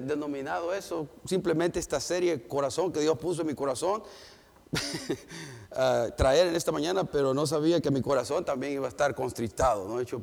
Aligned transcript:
denominado 0.00 0.72
eso 0.74 1.08
simplemente 1.24 1.78
esta 1.78 2.00
serie 2.00 2.46
Corazón 2.46 2.92
que 2.92 3.00
Dios 3.00 3.18
puso 3.18 3.42
en 3.42 3.48
mi 3.48 3.54
corazón. 3.54 4.02
uh, 5.70 6.10
traer 6.16 6.48
en 6.48 6.56
esta 6.56 6.72
mañana, 6.72 7.04
pero 7.04 7.32
no 7.32 7.46
sabía 7.46 7.80
que 7.80 7.90
mi 7.90 8.02
corazón 8.02 8.44
también 8.44 8.72
iba 8.72 8.86
a 8.86 8.88
estar 8.88 9.14
constrictado, 9.14 9.86
¿no? 9.86 10.00
Hecho, 10.00 10.20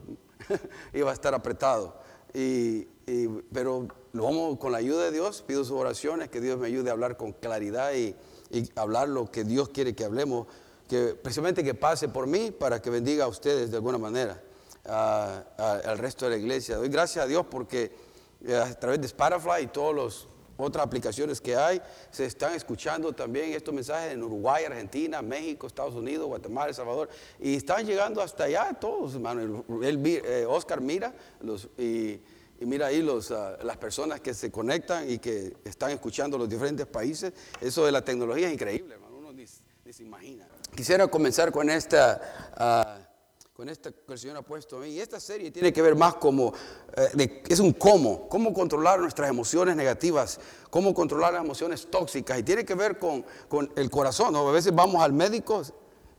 iba 0.93 1.09
a 1.09 1.13
estar 1.13 1.33
apretado. 1.33 1.95
Y, 2.33 2.87
y, 3.07 3.27
pero 3.51 3.87
lo 4.13 4.23
vamos 4.23 4.57
con 4.57 4.71
la 4.71 4.79
ayuda 4.79 5.05
de 5.05 5.11
Dios, 5.11 5.43
pido 5.45 5.63
sus 5.63 5.77
oraciones, 5.77 6.29
que 6.29 6.41
Dios 6.41 6.59
me 6.59 6.67
ayude 6.67 6.89
a 6.89 6.93
hablar 6.93 7.15
con 7.17 7.31
claridad 7.31 7.93
y, 7.93 8.15
y 8.51 8.69
hablar 8.75 9.09
lo 9.09 9.31
que 9.31 9.43
Dios 9.43 9.69
quiere 9.69 9.95
que 9.95 10.03
hablemos, 10.03 10.47
que 10.87 11.15
precisamente 11.15 11.63
que 11.63 11.73
pase 11.73 12.09
por 12.09 12.27
mí 12.27 12.51
para 12.51 12.81
que 12.81 12.89
bendiga 12.89 13.25
a 13.25 13.27
ustedes 13.27 13.71
de 13.71 13.77
alguna 13.77 13.97
manera, 13.97 14.41
al 14.85 15.97
resto 15.97 16.25
de 16.25 16.31
la 16.31 16.37
iglesia. 16.37 16.77
Doy 16.77 16.89
gracias 16.89 17.23
a 17.23 17.27
Dios 17.27 17.45
porque 17.49 18.10
a 18.49 18.73
través 18.73 18.99
de 18.99 19.07
Spotify 19.07 19.63
y 19.63 19.67
todas 19.67 19.95
las 19.95 20.27
otras 20.57 20.85
aplicaciones 20.85 21.41
que 21.41 21.55
hay, 21.55 21.81
se 22.09 22.25
están 22.25 22.53
escuchando 22.53 23.13
también 23.13 23.53
estos 23.53 23.73
mensajes 23.73 24.13
en 24.13 24.23
Uruguay, 24.23 24.65
Argentina, 24.65 25.21
México, 25.21 25.67
Estados 25.67 25.95
Unidos, 25.95 26.27
Guatemala, 26.27 26.69
El 26.69 26.75
Salvador, 26.75 27.09
y 27.39 27.55
están 27.55 27.85
llegando 27.85 28.21
hasta 28.21 28.45
allá 28.45 28.73
todos, 28.79 29.15
hermano. 29.15 29.65
El, 29.81 30.05
eh, 30.05 30.45
Oscar 30.47 30.81
mira 30.81 31.13
los, 31.41 31.67
y, 31.77 32.19
y, 32.59 32.65
mira 32.65 32.87
ahí 32.87 33.01
los, 33.01 33.31
uh, 33.31 33.57
las 33.63 33.77
personas 33.77 34.21
que 34.21 34.33
se 34.33 34.51
conectan 34.51 35.09
y 35.09 35.19
que 35.19 35.57
están 35.65 35.91
escuchando 35.91 36.37
los 36.37 36.49
diferentes 36.49 36.85
países. 36.85 37.33
Eso 37.59 37.85
de 37.85 37.91
la 37.91 38.03
tecnología 38.03 38.47
es 38.47 38.53
increíble, 38.53 38.95
hermano, 38.95 39.17
uno 39.17 39.33
ni, 39.33 39.45
ni 39.85 39.93
se 39.93 40.03
imagina. 40.03 40.47
Quisiera 40.75 41.07
comenzar 41.07 41.51
con 41.51 41.69
esta... 41.69 43.01
Uh, 43.07 43.10
con 43.53 43.69
esta 43.69 43.91
que 43.91 44.13
el 44.13 44.17
Señor 44.17 44.37
ha 44.37 44.41
puesto 44.41 44.77
a 44.77 44.79
mí. 44.79 44.89
Y 44.89 44.99
esta 44.99 45.19
serie 45.19 45.51
tiene 45.51 45.73
que 45.73 45.81
ver 45.81 45.95
más 45.95 46.15
como, 46.15 46.53
eh, 46.95 47.43
es 47.47 47.59
un 47.59 47.73
cómo, 47.73 48.27
cómo 48.29 48.53
controlar 48.53 48.99
nuestras 48.99 49.29
emociones 49.29 49.75
negativas, 49.75 50.39
cómo 50.69 50.93
controlar 50.93 51.33
las 51.33 51.43
emociones 51.43 51.89
tóxicas. 51.89 52.39
Y 52.39 52.43
tiene 52.43 52.65
que 52.65 52.75
ver 52.75 52.97
con, 52.97 53.25
con 53.47 53.71
el 53.75 53.89
corazón. 53.89 54.35
A 54.35 54.43
veces 54.51 54.73
vamos 54.73 55.03
al 55.03 55.13
médico 55.13 55.61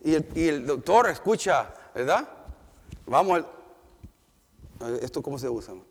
y 0.05 0.15
el, 0.15 0.29
y 0.35 0.49
el, 0.49 0.67
doctor 0.67 1.09
escucha, 1.09 1.75
¿verdad? 1.95 2.29
Vamos 3.07 3.45
al... 4.81 4.99
¿Esto 5.01 5.23
cómo 5.23 5.39
se 5.39 5.49
usa? 5.49 5.75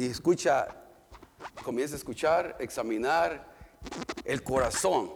Y 0.00 0.06
escucha, 0.06 0.68
comienza 1.64 1.96
a 1.96 1.98
escuchar, 1.98 2.56
examinar 2.60 3.52
el 4.24 4.44
corazón 4.44 5.12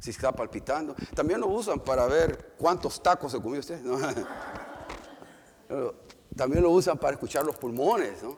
si 0.00 0.10
está 0.10 0.32
palpitando. 0.32 0.94
También 1.14 1.40
lo 1.40 1.48
usan 1.48 1.80
para 1.80 2.06
ver 2.06 2.54
cuántos 2.58 3.02
tacos 3.02 3.32
se 3.32 3.40
comió 3.40 3.60
usted. 3.60 3.80
También 6.36 6.62
lo 6.62 6.70
usan 6.70 6.98
para 6.98 7.14
escuchar 7.14 7.44
los 7.44 7.56
pulmones. 7.56 8.22
¿no? 8.22 8.36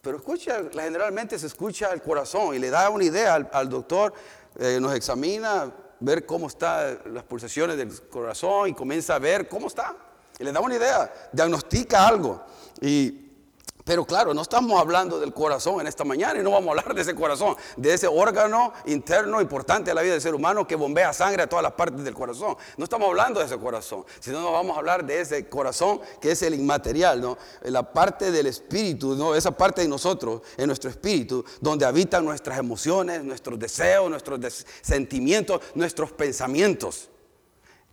Pero 0.00 0.18
escucha, 0.18 0.62
generalmente 0.72 1.38
se 1.38 1.46
escucha 1.46 1.92
el 1.92 2.02
corazón 2.02 2.54
y 2.54 2.58
le 2.58 2.70
da 2.70 2.88
una 2.90 3.04
idea 3.04 3.34
al, 3.34 3.50
al 3.52 3.68
doctor, 3.68 4.12
eh, 4.58 4.78
nos 4.80 4.94
examina, 4.94 5.72
ver 6.00 6.24
cómo 6.26 6.46
están 6.46 6.98
las 7.06 7.24
pulsaciones 7.24 7.76
del 7.76 8.08
corazón 8.08 8.68
y 8.68 8.74
comienza 8.74 9.16
a 9.16 9.18
ver 9.18 9.48
cómo 9.48 9.66
está. 9.66 9.96
Y 10.38 10.44
le 10.44 10.52
da 10.52 10.60
una 10.60 10.76
idea, 10.76 11.12
diagnostica 11.32 12.06
algo. 12.06 12.44
Y 12.80 13.25
pero 13.86 14.04
claro, 14.04 14.34
no 14.34 14.42
estamos 14.42 14.80
hablando 14.80 15.20
del 15.20 15.32
corazón 15.32 15.80
en 15.80 15.86
esta 15.86 16.02
mañana 16.02 16.40
y 16.40 16.42
no 16.42 16.50
vamos 16.50 16.66
a 16.66 16.70
hablar 16.70 16.92
de 16.92 17.02
ese 17.02 17.14
corazón, 17.14 17.54
de 17.76 17.94
ese 17.94 18.08
órgano 18.08 18.72
interno 18.86 19.40
importante 19.40 19.92
de 19.92 19.94
la 19.94 20.02
vida 20.02 20.14
del 20.14 20.20
ser 20.20 20.34
humano 20.34 20.66
que 20.66 20.74
bombea 20.74 21.12
sangre 21.12 21.44
a 21.44 21.46
todas 21.46 21.62
las 21.62 21.74
partes 21.74 22.02
del 22.02 22.12
corazón. 22.12 22.56
No 22.76 22.82
estamos 22.82 23.08
hablando 23.08 23.38
de 23.38 23.46
ese 23.46 23.56
corazón, 23.56 24.04
sino 24.18 24.40
nos 24.40 24.50
vamos 24.50 24.74
a 24.74 24.80
hablar 24.80 25.06
de 25.06 25.20
ese 25.20 25.48
corazón 25.48 26.00
que 26.20 26.32
es 26.32 26.42
el 26.42 26.54
inmaterial, 26.54 27.20
¿no? 27.20 27.38
La 27.62 27.92
parte 27.92 28.32
del 28.32 28.48
espíritu, 28.48 29.14
¿no? 29.14 29.36
Esa 29.36 29.52
parte 29.52 29.82
de 29.82 29.88
nosotros, 29.88 30.42
en 30.56 30.66
nuestro 30.66 30.90
espíritu, 30.90 31.44
donde 31.60 31.86
habitan 31.86 32.24
nuestras 32.24 32.58
emociones, 32.58 33.22
nuestros 33.22 33.56
deseos, 33.56 34.10
nuestros 34.10 34.40
des 34.40 34.66
sentimientos, 34.82 35.60
nuestros 35.76 36.10
pensamientos. 36.10 37.08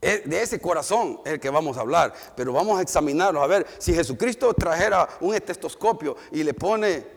De 0.04 0.42
ese 0.42 0.60
corazón 0.60 1.22
es 1.24 1.34
el 1.34 1.40
que 1.40 1.50
vamos 1.50 1.78
a 1.78 1.82
hablar, 1.82 2.14
pero 2.36 2.52
vamos 2.52 2.78
a 2.78 2.82
examinarlo, 2.82 3.42
a 3.42 3.48
ver 3.48 3.66
si 3.78 3.94
Jesucristo 3.94 4.54
trajera 4.54 5.08
un 5.22 5.34
estetoscopio 5.34 6.18
y 6.34 6.44
le 6.44 6.54
pone 6.54 7.08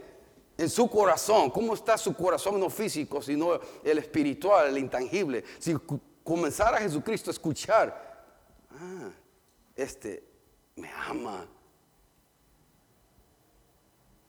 en 0.57 0.71
su 0.71 0.89
corazón, 0.89 1.51
¿cómo 1.51 1.75
está 1.75 1.99
su 1.99 2.15
corazón 2.15 2.61
no 2.61 2.71
físico, 2.71 3.21
sino 3.21 3.59
el 3.83 3.99
espiritual, 3.99 4.69
el 4.69 4.79
intangible? 4.79 5.43
Si 5.59 5.75
comenzara 6.23 6.79
Jesucristo 6.79 7.31
a 7.31 7.33
escuchar, 7.33 8.25
ah, 8.71 9.11
este 9.75 10.23
me 10.77 10.89
ama, 11.09 11.45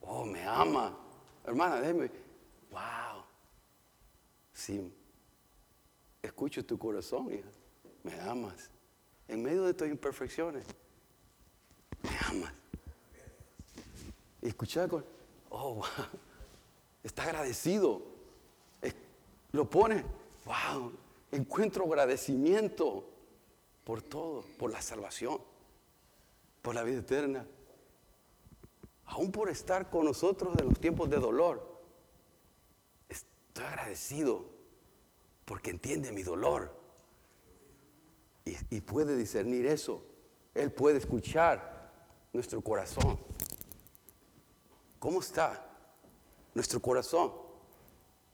oh, 0.01 0.25
me 0.25 0.43
ama, 0.43 0.97
hermana, 1.45 1.79
déjeme, 1.79 2.09
wow, 2.71 3.23
sí, 4.51 4.91
escucho 6.23 6.65
tu 6.65 6.75
corazón, 6.79 7.31
hija 7.31 7.56
me 8.07 8.19
amas. 8.21 8.69
En 9.27 9.43
medio 9.43 9.63
de 9.63 9.73
tus 9.73 9.87
imperfecciones, 9.87 10.65
me 12.01 12.17
amas. 12.29 12.53
Y 14.41 14.47
escuchar 14.47 14.87
con, 14.87 15.05
oh, 15.49 15.75
wow, 15.75 15.85
está 17.03 17.23
agradecido. 17.23 18.01
Lo 19.51 19.69
pone, 19.69 20.03
wow, 20.45 20.91
encuentro 21.31 21.85
agradecimiento 21.85 23.09
por 23.83 24.01
todo, 24.01 24.43
por 24.57 24.71
la 24.71 24.81
salvación, 24.81 25.41
por 26.61 26.75
la 26.75 26.83
vida 26.83 26.99
eterna, 26.99 27.45
aún 29.05 29.31
por 29.31 29.49
estar 29.49 29.89
con 29.89 30.05
nosotros 30.05 30.55
en 30.59 30.67
los 30.67 30.79
tiempos 30.79 31.09
de 31.09 31.17
dolor. 31.17 31.81
Estoy 33.09 33.65
agradecido 33.65 34.45
porque 35.45 35.71
entiende 35.71 36.11
mi 36.11 36.23
dolor 36.23 36.76
y, 38.69 38.81
puede 38.81 39.15
discernir 39.15 39.65
eso. 39.65 40.03
Él 40.53 40.71
puede 40.71 40.97
escuchar 40.97 41.91
nuestro 42.33 42.61
corazón. 42.61 43.19
¿Cómo 44.99 45.19
está 45.19 45.65
nuestro 46.53 46.79
corazón? 46.81 47.31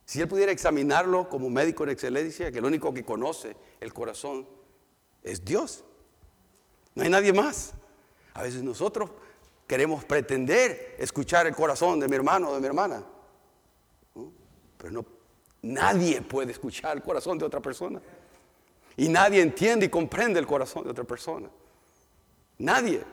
Si 0.06 0.22
Él 0.22 0.28
pudiera 0.28 0.52
examinarlo 0.52 1.30
como 1.30 1.50
médico 1.50 1.84
en 1.84 1.90
excelencia, 1.92 2.52
que 2.52 2.60
el 2.60 2.66
único 2.66 2.94
que 2.94 3.04
conoce 3.04 3.56
el 3.80 3.94
corazón 3.94 4.48
es 5.24 5.44
Dios. 5.44 5.84
No 6.96 7.04
hay 7.04 7.10
nadie 7.10 7.34
más. 7.34 7.74
A 8.34 8.44
veces 8.44 8.64
nosotros 8.64 9.10
queremos 9.68 10.04
pretender 10.04 10.96
escuchar 11.00 11.48
el 11.48 11.56
corazón 11.56 12.00
de 12.00 12.08
mi 12.08 12.16
hermano 12.16 12.50
o 12.50 12.56
de 12.56 12.60
mi 12.60 12.68
hermana. 12.68 13.04
Pero 14.78 14.92
no, 14.92 15.06
nadie 15.62 16.22
puede 16.22 16.52
escuchar 16.52 16.98
el 16.98 17.04
corazón 17.04 17.38
de 17.38 17.46
otra 17.46 17.62
persona. 17.62 18.02
Y 18.98 19.10
nadie 19.10 19.42
entiende 19.42 19.88
y 19.88 19.90
comprende 19.90 20.40
el 20.40 20.48
corazón 20.48 20.84
de 20.84 20.92
otra 20.92 21.04
persona. 21.04 21.50
Nadie. 22.58 23.04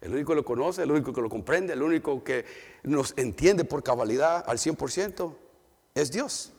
El 0.00 0.12
único 0.12 0.32
que 0.32 0.36
lo 0.36 0.44
conoce, 0.44 0.82
el 0.82 0.90
único 0.90 1.12
que 1.12 1.22
lo 1.22 1.30
comprende, 1.30 1.72
el 1.72 1.82
único 1.82 2.22
que 2.22 2.44
nos 2.82 3.14
entiende 3.16 3.64
por 3.64 3.82
cabalidad 3.82 4.44
al 4.46 4.58
100% 4.58 5.34
es 5.94 6.12
Dios. 6.12 6.52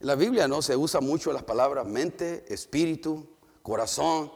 En 0.00 0.06
la 0.06 0.16
Biblia 0.16 0.46
no 0.46 0.60
se 0.60 0.76
usa 0.76 1.00
mucho 1.00 1.32
las 1.32 1.42
palabras 1.42 1.86
mente, 1.86 2.44
espíritu, 2.48 3.26
corazón, 3.62 4.30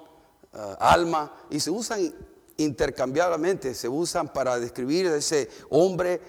uh, 0.55 0.59
alma, 0.81 1.35
y 1.51 1.61
se 1.61 1.71
usan 1.71 2.15
intercambiablemente, 2.57 3.75
se 3.75 3.89
usan 3.89 4.33
para 4.33 4.59
describir 4.59 5.07
ese 5.07 5.51
hombre 5.69 6.21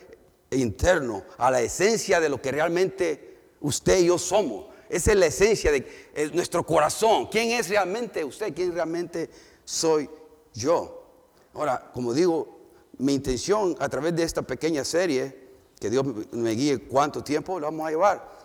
interno, 0.52 1.24
a 1.38 1.52
la 1.52 1.62
esencia 1.62 2.20
de 2.20 2.30
lo 2.30 2.42
que 2.42 2.52
realmente 2.52 3.38
usted 3.62 4.00
y 4.00 4.08
yo 4.08 4.18
somos. 4.18 4.66
Esa 4.90 5.12
es 5.12 5.18
la 5.18 5.28
esencia 5.28 5.72
de 5.72 6.10
eh, 6.16 6.32
nuestro 6.34 6.66
corazón. 6.66 7.28
¿Quién 7.28 7.52
es 7.52 7.70
realmente 7.70 8.26
usted? 8.26 8.54
¿Quién 8.54 8.74
realmente 8.74 9.30
soy 9.64 10.10
yo? 10.54 11.06
Ahora, 11.54 11.92
como 11.94 12.14
digo, 12.14 12.60
mi 12.98 13.14
intención 13.14 13.76
a 13.80 13.88
través 13.88 14.16
de 14.16 14.24
esta 14.24 14.42
pequeña 14.42 14.84
serie, 14.84 15.48
que 15.80 15.90
Dios 15.92 16.04
me 16.32 16.52
guíe 16.52 16.80
cuánto 16.80 17.24
tiempo 17.24 17.60
lo 17.60 17.68
vamos 17.68 17.88
a 17.88 17.92
llevar, 17.92 18.40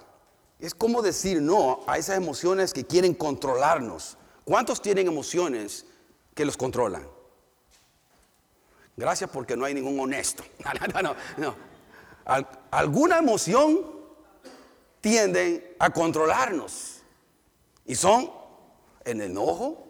es 0.60 0.74
como 0.74 1.02
decir 1.02 1.40
no 1.40 1.80
a 1.86 1.98
esas 1.98 2.16
emociones 2.16 2.72
que 2.72 2.84
quieren 2.84 3.14
controlarnos. 3.14 4.18
¿Cuántos 4.44 4.82
tienen 4.82 5.08
emociones 5.08 5.86
que 6.34 6.44
los 6.44 6.56
controlan? 6.56 7.08
Gracias 8.96 9.30
porque 9.30 9.56
no 9.56 9.64
hay 9.64 9.74
ningún 9.74 9.98
honesto. 9.98 10.44
No, 10.92 11.02
no, 11.02 11.14
no. 11.38 11.56
Alguna 12.70 13.18
emoción 13.18 13.93
tienden 15.04 15.62
a 15.78 15.90
controlarnos. 15.90 17.02
Y 17.84 17.94
son 17.94 18.32
el 19.04 19.20
enojo. 19.20 19.86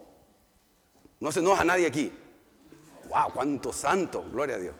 No 1.21 1.31
se 1.31 1.39
enoja 1.39 1.63
nadie 1.63 1.87
aquí. 1.87 2.11
¡Wow! 3.07 3.31
¡Cuánto 3.33 3.71
santo! 3.71 4.25
Gloria 4.29 4.55
a 4.55 4.59
Dios. 4.59 4.75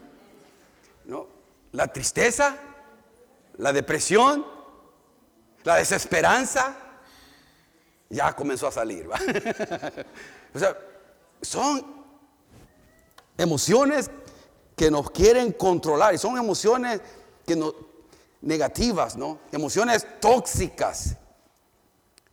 ¿No? 1.06 1.28
La 1.72 1.88
tristeza, 1.88 2.58
la 3.60 3.72
depresión, 3.72 4.46
la 5.64 5.78
desesperanza, 5.78 6.76
ya 8.10 8.36
comenzó 8.36 8.68
a 8.68 8.74
salir. 8.74 9.08
o 10.54 10.60
sea, 10.60 10.78
son 11.42 11.82
emociones 13.38 14.12
que 14.76 14.92
nos 14.92 15.12
quieren 15.12 15.54
controlar 15.54 16.14
y 16.14 16.18
son 16.18 16.38
emociones 16.38 17.00
que 17.48 17.56
no, 17.56 17.74
negativas, 18.46 19.18
¿no? 19.18 19.40
Emociones 19.52 20.08
tóxicas, 20.22 21.18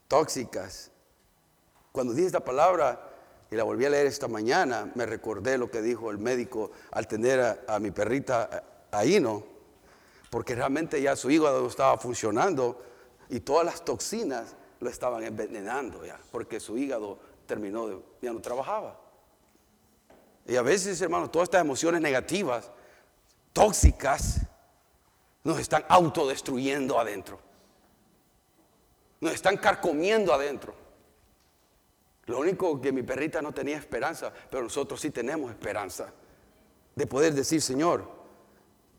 tóxicas. 0.07 0.91
Cuando 1.91 2.13
dije 2.13 2.27
esta 2.27 2.45
palabra 2.45 3.11
y 3.51 3.57
la 3.57 3.65
volví 3.65 3.87
a 3.87 3.91
leer 3.91 4.07
esta 4.07 4.29
mañana, 4.29 4.93
me 4.95 5.07
recordé 5.07 5.59
lo 5.59 5.71
que 5.71 5.83
dijo 5.83 6.11
el 6.11 6.19
médico 6.19 6.71
al 6.93 7.09
tener 7.09 7.65
a, 7.67 7.79
mi 7.81 7.91
perrita 7.91 8.63
ahí, 8.91 9.21
¿no? 9.21 9.43
Porque 10.31 10.55
realmente 10.55 11.01
ya 11.01 11.17
su 11.17 11.31
hígado 11.31 11.63
no 11.63 11.69
estaba 11.69 11.97
funcionando 11.97 12.83
y 13.31 13.41
todas 13.41 13.65
las 13.65 13.85
toxinas 13.85 14.55
lo 14.81 14.91
estaban 14.91 15.23
envenenando 15.25 16.05
ya, 16.05 16.21
porque 16.31 16.61
su 16.61 16.77
hígado 16.77 17.19
terminó 17.47 17.89
de, 17.89 17.99
ya 18.21 18.33
no 18.33 18.41
trabajaba. 18.41 18.99
Y 20.47 20.57
a 20.57 20.63
veces, 20.63 21.01
hermano, 21.01 21.31
todas 21.31 21.47
estas 21.47 21.61
emociones 21.63 22.01
negativas, 22.01 22.71
tóxicas, 23.53 24.41
nos 25.45 25.59
están 25.59 25.85
autodestruyendo 25.89 26.99
adentro. 26.99 27.41
Nos 29.21 29.35
están 29.35 29.57
carcomiendo 29.57 30.33
adentro. 30.33 30.75
Lo 32.27 32.39
único 32.39 32.81
que 32.81 32.93
mi 32.93 33.03
perrita 33.03 33.43
no 33.43 33.53
tenía 33.53 33.77
esperanza, 33.77 34.33
pero 34.51 34.63
nosotros 34.63 35.01
sí 35.01 35.11
tenemos 35.11 35.51
esperanza 35.51 36.13
de 36.95 37.07
poder 37.07 37.35
decir, 37.35 37.61
Señor, 37.61 38.09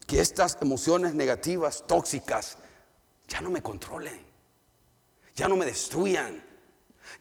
que 0.05 0.19
estas 0.19 0.57
emociones 0.61 1.13
negativas, 1.13 1.85
tóxicas, 1.87 2.57
ya 3.27 3.39
no 3.39 3.49
me 3.49 3.61
controlen, 3.61 4.19
ya 5.35 5.47
no 5.47 5.55
me 5.55 5.65
destruyan, 5.65 6.43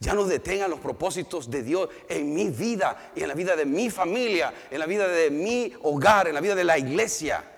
ya 0.00 0.14
no 0.14 0.24
detengan 0.24 0.70
los 0.70 0.80
propósitos 0.80 1.50
de 1.50 1.62
Dios 1.62 1.88
en 2.08 2.34
mi 2.34 2.50
vida 2.50 3.12
y 3.14 3.22
en 3.22 3.28
la 3.28 3.34
vida 3.34 3.54
de 3.54 3.64
mi 3.64 3.90
familia, 3.90 4.52
en 4.70 4.78
la 4.78 4.86
vida 4.86 5.06
de 5.06 5.30
mi 5.30 5.72
hogar, 5.82 6.26
en 6.26 6.34
la 6.34 6.40
vida 6.40 6.54
de 6.54 6.64
la 6.64 6.78
iglesia. 6.78 7.51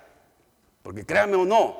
Porque 0.84 1.06
créanme 1.06 1.36
o 1.36 1.46
no, 1.46 1.78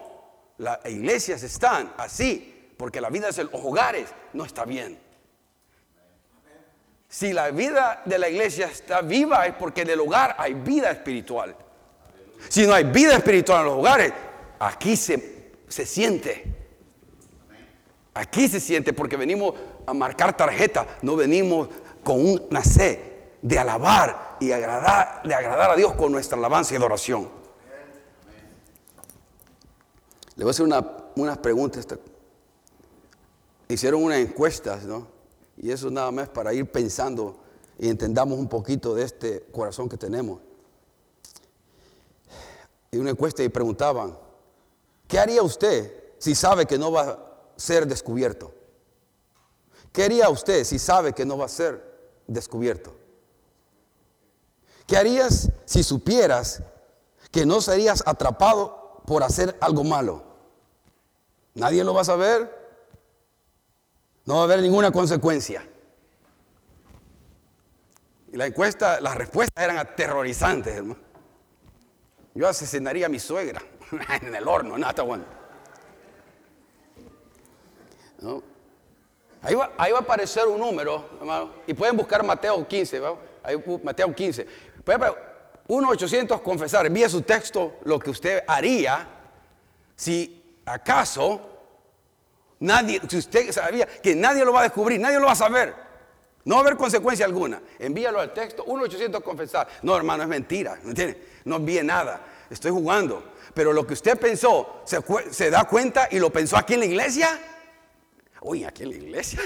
las 0.56 0.78
iglesias 0.86 1.42
están 1.42 1.92
así, 1.98 2.72
porque 2.78 3.02
la 3.02 3.10
vida 3.10 3.30
de 3.30 3.44
los 3.44 3.52
hogares 3.52 4.08
no 4.32 4.46
está 4.46 4.64
bien. 4.64 4.98
Si 7.06 7.34
la 7.34 7.50
vida 7.50 8.00
de 8.06 8.18
la 8.18 8.30
iglesia 8.30 8.66
está 8.66 9.02
viva 9.02 9.46
es 9.46 9.54
porque 9.56 9.82
en 9.82 9.90
el 9.90 10.00
hogar 10.00 10.34
hay 10.38 10.54
vida 10.54 10.90
espiritual. 10.90 11.54
Si 12.48 12.66
no 12.66 12.72
hay 12.72 12.84
vida 12.84 13.14
espiritual 13.16 13.60
en 13.60 13.66
los 13.66 13.74
hogares, 13.78 14.10
aquí 14.58 14.96
se, 14.96 15.52
se 15.68 15.84
siente. 15.84 16.42
Aquí 18.14 18.48
se 18.48 18.58
siente 18.58 18.94
porque 18.94 19.18
venimos 19.18 19.54
a 19.86 19.92
marcar 19.92 20.34
tarjeta, 20.34 20.86
no 21.02 21.14
venimos 21.14 21.68
con 22.02 22.26
una 22.26 22.64
sed 22.64 22.98
de 23.42 23.58
alabar 23.58 24.38
y 24.40 24.50
agradar, 24.52 25.20
de 25.24 25.34
agradar 25.34 25.72
a 25.72 25.76
Dios 25.76 25.92
con 25.92 26.10
nuestra 26.10 26.38
alabanza 26.38 26.72
y 26.72 26.78
adoración. 26.78 27.28
Le 30.36 30.44
voy 30.44 30.50
a 30.50 30.52
hacer 30.52 30.64
una, 30.64 30.84
unas 31.16 31.38
preguntas. 31.38 31.86
Hicieron 33.68 34.02
unas 34.02 34.18
encuestas, 34.18 34.84
¿no? 34.84 35.06
Y 35.56 35.70
eso 35.70 35.90
nada 35.90 36.10
más 36.10 36.28
para 36.28 36.52
ir 36.52 36.70
pensando 36.70 37.36
y 37.78 37.88
entendamos 37.88 38.38
un 38.38 38.48
poquito 38.48 38.94
de 38.94 39.04
este 39.04 39.42
corazón 39.52 39.88
que 39.88 39.96
tenemos. 39.96 40.40
Y 42.90 42.98
una 42.98 43.10
encuesta 43.10 43.42
y 43.42 43.48
preguntaban, 43.48 44.16
¿qué 45.08 45.18
haría 45.18 45.42
usted 45.42 45.92
si 46.18 46.34
sabe 46.34 46.66
que 46.66 46.78
no 46.78 46.92
va 46.92 47.02
a 47.02 47.18
ser 47.56 47.86
descubierto? 47.86 48.52
¿Qué 49.92 50.04
haría 50.04 50.28
usted 50.28 50.64
si 50.64 50.78
sabe 50.78 51.12
que 51.12 51.24
no 51.24 51.38
va 51.38 51.46
a 51.46 51.48
ser 51.48 51.82
descubierto? 52.26 52.94
¿Qué 54.86 54.96
harías 54.96 55.50
si 55.64 55.82
supieras 55.82 56.62
que 57.30 57.46
no 57.46 57.60
serías 57.60 58.02
atrapado 58.06 58.83
por 59.06 59.22
hacer 59.22 59.56
algo 59.60 59.84
malo? 59.84 60.22
Nadie 61.54 61.84
lo 61.84 61.94
va 61.94 62.00
a 62.00 62.04
saber, 62.04 62.50
no 64.24 64.34
va 64.34 64.40
a 64.40 64.44
haber 64.44 64.60
ninguna 64.60 64.90
consecuencia. 64.90 65.66
Y 68.32 68.36
la 68.36 68.46
encuesta, 68.46 69.00
las 69.00 69.14
respuestas 69.14 69.62
eran 69.62 69.78
aterrorizantes, 69.78 70.74
hermano. 70.74 71.00
Yo 72.34 72.48
asesinaría 72.48 73.06
a 73.06 73.08
mi 73.08 73.20
suegra 73.20 73.62
en 74.22 74.34
el 74.34 74.48
horno, 74.48 74.76
nada 74.76 75.02
bueno. 75.04 75.24
Ahí, 79.42 79.54
va, 79.54 79.70
va, 79.76 79.98
a 79.98 80.00
aparecer 80.00 80.46
un 80.46 80.58
número, 80.58 81.10
hermano, 81.20 81.50
y 81.66 81.74
pueden 81.74 81.96
buscar 81.96 82.24
Mateo 82.24 82.66
15, 82.66 83.02
Ahí, 83.42 83.62
Mateo 83.82 84.14
15. 84.14 84.46
1-800 85.68 86.42
confesar, 86.42 86.86
envía 86.86 87.08
su 87.08 87.22
texto 87.22 87.78
lo 87.84 87.98
que 87.98 88.10
usted 88.10 88.44
haría 88.46 89.08
si 89.96 90.60
acaso 90.66 91.54
Nadie, 92.64 92.98
si 93.08 93.18
usted 93.18 93.52
sabía 93.52 93.86
que 93.86 94.14
nadie 94.14 94.42
lo 94.42 94.52
va 94.52 94.60
a 94.60 94.62
descubrir, 94.64 94.98
nadie 94.98 95.18
lo 95.18 95.26
va 95.26 95.32
a 95.32 95.36
saber. 95.36 95.74
No 96.46 96.54
va 96.54 96.62
a 96.62 96.64
haber 96.64 96.76
consecuencia 96.78 97.26
alguna. 97.26 97.60
Envíalo 97.78 98.20
al 98.20 98.32
texto 98.32 98.64
1-800 98.64 99.22
confesar. 99.22 99.68
No, 99.82 99.94
hermano, 99.94 100.22
es 100.22 100.28
mentira. 100.30 100.78
¿No 100.82 100.90
entiende? 100.90 101.28
No 101.44 101.56
envíe 101.56 101.82
nada. 101.82 102.24
Estoy 102.48 102.70
jugando. 102.70 103.32
Pero 103.52 103.72
lo 103.72 103.86
que 103.86 103.92
usted 103.92 104.18
pensó, 104.18 104.82
¿se, 104.84 104.98
¿se, 105.30 105.50
da 105.50 105.64
cuenta 105.64 106.08
y 106.10 106.18
lo 106.18 106.30
pensó 106.30 106.56
aquí 106.56 106.72
en 106.72 106.80
la 106.80 106.86
iglesia? 106.86 107.38
Uy, 108.40 108.64
aquí 108.64 108.84
en 108.84 108.90
la 108.90 108.96
iglesia. 108.96 109.40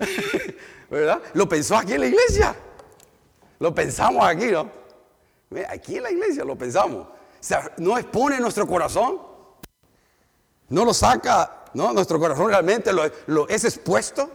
¿Verdad? 0.90 1.22
Lo 1.32 1.48
pensó 1.48 1.76
aquí 1.76 1.94
en 1.94 2.00
la 2.00 2.06
iglesia. 2.06 2.54
Lo 3.60 3.74
pensamos 3.74 4.26
aquí, 4.26 4.46
¿no? 4.46 4.70
Aquí 5.68 5.96
en 5.96 6.02
la 6.02 6.10
iglesia 6.10 6.44
lo 6.44 6.56
pensamos. 6.56 7.06
No 7.78 7.96
expone 7.98 8.40
nuestro 8.40 8.66
corazón. 8.66 9.20
No 10.68 10.84
lo 10.84 10.94
saca. 10.94 11.64
Nuestro 11.74 12.18
corazón 12.18 12.48
realmente 12.48 12.92
lo, 12.92 13.48
es 13.48 13.64
expuesto. 13.64 14.30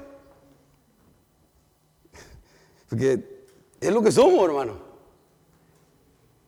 Porque 2.89 3.45
es 3.79 3.91
lo 3.91 4.01
que 4.01 4.11
somos, 4.11 4.43
hermano. 4.45 4.89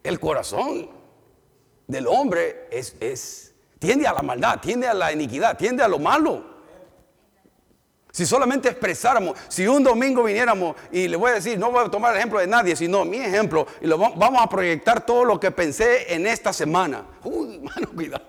El 0.04 0.20
corazón 0.20 0.90
del 1.88 2.08
hombre 2.08 2.68
es, 2.72 3.54
tiende 3.80 4.08
a 4.08 4.14
la 4.14 4.22
maldad, 4.22 4.60
tiende 4.60 4.88
a 4.88 4.94
la 4.94 5.12
iniquidad, 5.12 5.58
tiende 5.58 5.84
a 5.84 5.88
lo 5.88 6.00
malo. 6.00 6.51
Si 8.12 8.26
solamente 8.26 8.68
expresáramos, 8.68 9.38
si 9.48 9.66
un 9.68 9.84
domingo 9.84 10.24
viniéramos 10.24 10.76
y 10.92 11.08
le 11.08 11.16
voy 11.16 11.32
a 11.32 11.36
decir, 11.36 11.58
no 11.58 11.72
voy 11.72 11.86
a 11.86 11.90
tomar 11.90 12.12
el 12.12 12.18
ejemplo 12.18 12.40
de 12.40 12.48
nadie, 12.48 12.76
sino 12.76 13.06
mi 13.06 13.18
ejemplo, 13.18 13.66
y 13.80 13.88
lo, 13.88 13.98
vamos 13.98 14.42
a 14.42 14.48
proyectar 14.48 15.06
todo 15.06 15.24
lo 15.24 15.40
que 15.40 15.50
pensé 15.52 16.14
en 16.14 16.28
esta 16.28 16.52
semana. 16.52 17.06
Uy, 17.24 17.56
hermano, 17.64 17.90
cuidado. 17.96 18.26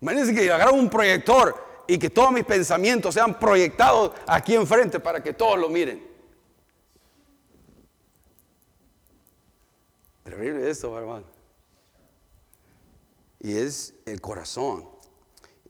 Imagínense 0.00 0.34
que 0.34 0.52
agarro 0.52 0.74
un 0.74 0.90
proyector 0.90 1.56
y 1.86 1.98
que 1.98 2.10
todos 2.10 2.32
mis 2.32 2.44
pensamientos 2.44 3.14
sean 3.14 3.38
proyectados 3.38 4.12
aquí 4.26 4.54
enfrente 4.54 5.00
para 5.00 5.22
que 5.22 5.32
todos 5.32 5.58
lo 5.58 5.70
miren. 5.70 6.06
Terrible 10.22 10.68
eso, 10.68 10.98
hermano. 10.98 11.24
Y 13.40 13.56
es 13.56 13.94
el 14.04 14.20
corazón. 14.20 14.95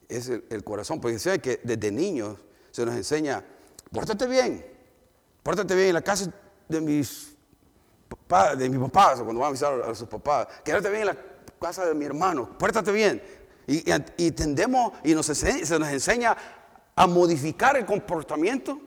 Es 0.08 0.28
el, 0.28 0.64
corazón. 0.64 1.00
Porque 1.00 1.18
sabe 1.18 1.40
que 1.40 1.60
desde 1.62 1.90
niños 1.90 2.38
se 2.70 2.84
nos 2.84 2.94
enseña, 2.94 3.44
pórtate 3.92 4.26
bien. 4.26 4.64
Pórtate 5.42 5.74
bien 5.74 5.88
en 5.88 5.94
la 5.94 6.02
casa 6.02 6.30
de 6.68 6.80
mis, 6.80 7.34
papás, 8.08 8.58
de 8.58 8.68
mis 8.68 8.80
papás, 8.80 9.20
cuando 9.20 9.40
van 9.40 9.48
a 9.48 9.52
visitar 9.52 9.80
a 9.82 9.94
sus 9.94 10.08
papás. 10.08 10.48
Quédate 10.64 10.88
bien 10.90 11.02
en 11.02 11.06
la 11.08 11.16
casa 11.60 11.86
de 11.86 11.94
mi 11.94 12.04
hermano. 12.04 12.56
Pórtate 12.58 12.92
bien. 12.92 13.22
Y, 13.66 14.30
tendemos 14.30 14.92
y 15.02 15.14
nos 15.14 15.26
se 15.26 15.78
nos 15.78 15.88
enseña 15.88 16.36
a 16.94 17.06
modificar 17.06 17.76
el 17.76 17.84
comportamiento. 17.84 18.80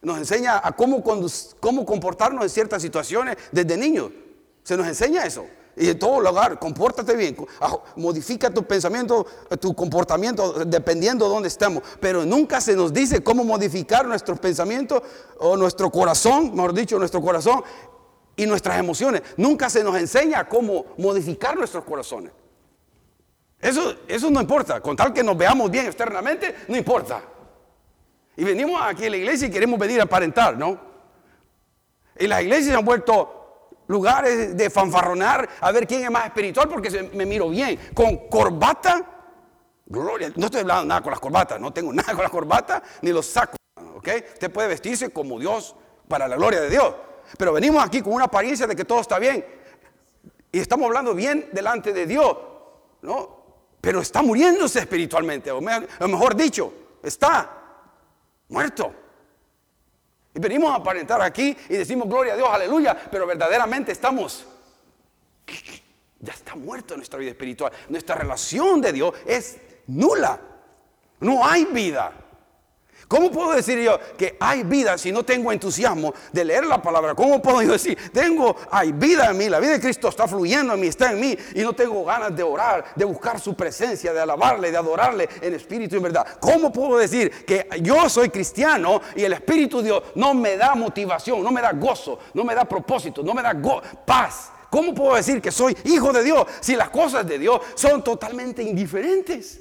Nos 0.00 0.18
enseña 0.18 0.60
a 0.62 0.72
cómo, 0.72 1.02
cómo 1.60 1.86
comportarnos 1.86 2.42
en 2.42 2.50
ciertas 2.50 2.82
situaciones 2.82 3.36
desde 3.52 3.76
niños. 3.76 4.10
Se 4.64 4.76
nos 4.76 4.86
enseña 4.86 5.24
eso. 5.24 5.46
Y 5.74 5.88
en 5.88 5.98
todo 5.98 6.20
lugar, 6.20 6.58
compórtate 6.58 7.16
bien, 7.16 7.34
modifica 7.96 8.50
tu 8.50 8.62
pensamiento, 8.64 9.26
tu 9.58 9.74
comportamiento 9.74 10.64
dependiendo 10.66 11.24
de 11.24 11.30
dónde 11.30 11.48
estamos. 11.48 11.82
Pero 11.98 12.26
nunca 12.26 12.60
se 12.60 12.76
nos 12.76 12.92
dice 12.92 13.22
cómo 13.22 13.42
modificar 13.42 14.06
nuestros 14.06 14.38
pensamientos 14.38 15.02
o 15.38 15.56
nuestro 15.56 15.90
corazón, 15.90 16.54
mejor 16.54 16.74
dicho, 16.74 16.98
nuestro 16.98 17.22
corazón 17.22 17.62
y 18.36 18.44
nuestras 18.44 18.78
emociones. 18.78 19.22
Nunca 19.38 19.70
se 19.70 19.82
nos 19.82 19.96
enseña 19.96 20.46
cómo 20.46 20.84
modificar 20.98 21.56
nuestros 21.56 21.84
corazones. 21.84 22.32
Eso, 23.58 23.94
eso 24.08 24.30
no 24.30 24.40
importa, 24.40 24.80
con 24.80 24.96
tal 24.96 25.12
que 25.14 25.22
nos 25.22 25.38
veamos 25.38 25.70
bien 25.70 25.86
externamente, 25.86 26.54
no 26.68 26.76
importa. 26.76 27.22
Y 28.36 28.44
venimos 28.44 28.80
aquí 28.82 29.06
a 29.06 29.10
la 29.10 29.16
iglesia 29.16 29.48
y 29.48 29.50
queremos 29.50 29.78
venir 29.78 30.00
a 30.00 30.04
aparentar, 30.04 30.58
¿no? 30.58 30.78
Y 32.18 32.26
las 32.26 32.42
iglesias 32.42 32.72
se 32.72 32.76
han 32.76 32.84
vuelto 32.84 33.41
lugares 33.86 34.56
de 34.56 34.70
fanfarronar 34.70 35.48
a 35.60 35.72
ver 35.72 35.86
quién 35.86 36.04
es 36.04 36.10
más 36.10 36.26
espiritual 36.26 36.68
porque 36.68 37.10
me 37.14 37.26
miro 37.26 37.48
bien. 37.50 37.78
Con 37.94 38.28
corbata, 38.28 39.04
gloria. 39.86 40.32
No 40.36 40.46
estoy 40.46 40.60
hablando 40.62 40.86
nada 40.86 41.02
con 41.02 41.10
las 41.10 41.20
corbatas, 41.20 41.60
no 41.60 41.72
tengo 41.72 41.92
nada 41.94 42.12
con 42.12 42.22
las 42.22 42.30
corbatas 42.30 42.82
ni 43.02 43.12
los 43.12 43.26
sacos, 43.26 43.56
¿ok? 43.96 44.08
Usted 44.34 44.52
puede 44.52 44.68
vestirse 44.68 45.10
como 45.10 45.38
Dios 45.38 45.74
para 46.08 46.28
la 46.28 46.36
gloria 46.36 46.60
de 46.60 46.70
Dios. 46.70 46.94
pero 47.38 47.52
venimos 47.52 47.82
aquí 47.84 48.02
con 48.02 48.12
una 48.12 48.24
apariencia 48.24 48.66
de 48.66 48.76
que 48.76 48.84
todo 48.84 49.00
está 49.00 49.18
bien. 49.18 49.44
Y 50.50 50.58
estamos 50.58 50.86
hablando 50.86 51.14
bien 51.14 51.48
delante 51.52 51.92
de 51.92 52.06
Dios, 52.06 52.36
¿no? 53.00 53.42
Pero 53.80 54.00
está 54.00 54.22
muriéndose 54.22 54.78
espiritualmente, 54.78 55.50
o 55.50 55.60
mejor 55.60 56.36
dicho, 56.36 56.72
está 57.02 57.50
muerto. 58.48 59.01
Y 60.34 60.40
venimos 60.40 60.72
a 60.72 60.76
aparentar 60.76 61.20
aquí 61.20 61.56
y 61.68 61.76
decimos 61.76 62.08
gloria 62.08 62.34
a 62.34 62.36
Dios, 62.36 62.48
aleluya, 62.50 62.96
pero 63.10 63.26
verdaderamente 63.26 63.92
estamos, 63.92 64.46
ya 66.20 66.32
está 66.32 66.54
muerto 66.54 66.96
nuestra 66.96 67.18
vida 67.18 67.30
espiritual. 67.30 67.72
Nuestra 67.88 68.14
relación 68.14 68.80
de 68.80 68.92
Dios 68.92 69.14
es 69.26 69.58
nula. 69.88 70.40
No 71.20 71.44
hay 71.44 71.64
vida. 71.66 72.12
¿Cómo 73.12 73.30
puedo 73.30 73.52
decir 73.52 73.78
yo 73.78 74.00
que 74.16 74.38
hay 74.40 74.62
vida 74.62 74.96
si 74.96 75.12
no 75.12 75.22
tengo 75.22 75.52
entusiasmo 75.52 76.14
de 76.32 76.46
leer 76.46 76.64
la 76.64 76.80
palabra? 76.80 77.14
¿Cómo 77.14 77.42
puedo 77.42 77.58
decir, 77.58 77.98
tengo, 78.10 78.56
hay 78.70 78.92
vida 78.92 79.28
en 79.28 79.36
mí, 79.36 79.50
la 79.50 79.60
vida 79.60 79.72
de 79.72 79.80
Cristo 79.80 80.08
está 80.08 80.26
fluyendo 80.26 80.72
en 80.72 80.80
mí, 80.80 80.86
está 80.86 81.12
en 81.12 81.20
mí 81.20 81.36
y 81.54 81.60
no 81.60 81.74
tengo 81.74 82.06
ganas 82.06 82.34
de 82.34 82.42
orar, 82.42 82.86
de 82.96 83.04
buscar 83.04 83.38
su 83.38 83.52
presencia, 83.52 84.14
de 84.14 84.20
alabarle, 84.22 84.70
de 84.70 84.78
adorarle 84.78 85.28
en 85.42 85.52
espíritu 85.52 85.96
y 85.96 85.98
en 85.98 86.04
verdad? 86.04 86.26
¿Cómo 86.40 86.72
puedo 86.72 86.96
decir 86.96 87.44
que 87.44 87.68
yo 87.82 88.08
soy 88.08 88.30
cristiano 88.30 89.02
y 89.14 89.24
el 89.24 89.34
Espíritu 89.34 89.82
de 89.82 89.84
Dios 89.84 90.02
no 90.14 90.32
me 90.32 90.56
da 90.56 90.74
motivación, 90.74 91.42
no 91.42 91.50
me 91.50 91.60
da 91.60 91.72
gozo, 91.72 92.18
no 92.32 92.44
me 92.44 92.54
da 92.54 92.64
propósito, 92.64 93.22
no 93.22 93.34
me 93.34 93.42
da 93.42 93.54
paz? 94.06 94.52
¿Cómo 94.70 94.94
puedo 94.94 95.16
decir 95.16 95.42
que 95.42 95.52
soy 95.52 95.76
hijo 95.84 96.14
de 96.14 96.24
Dios 96.24 96.46
si 96.60 96.76
las 96.76 96.88
cosas 96.88 97.26
de 97.26 97.38
Dios 97.38 97.60
son 97.74 98.02
totalmente 98.02 98.62
indiferentes? 98.62 99.60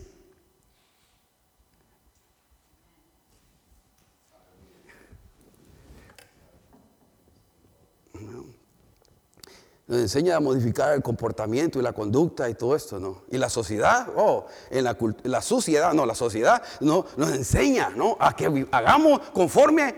Nos 9.91 9.99
enseña 9.99 10.37
a 10.37 10.39
modificar 10.39 10.93
el 10.93 11.01
comportamiento 11.01 11.77
y 11.77 11.81
la 11.81 11.91
conducta 11.91 12.49
y 12.49 12.53
todo 12.53 12.77
esto, 12.77 12.97
¿no? 12.97 13.23
Y 13.29 13.37
la 13.37 13.49
sociedad, 13.49 14.07
oh, 14.15 14.45
en 14.69 14.85
la, 14.85 14.95
la 15.23 15.41
sociedad, 15.41 15.91
no, 15.91 16.05
la 16.05 16.15
sociedad 16.15 16.63
no, 16.79 17.05
nos 17.17 17.33
enseña, 17.33 17.89
¿no? 17.89 18.15
A 18.17 18.33
que 18.33 18.67
hagamos 18.71 19.19
conforme 19.31 19.93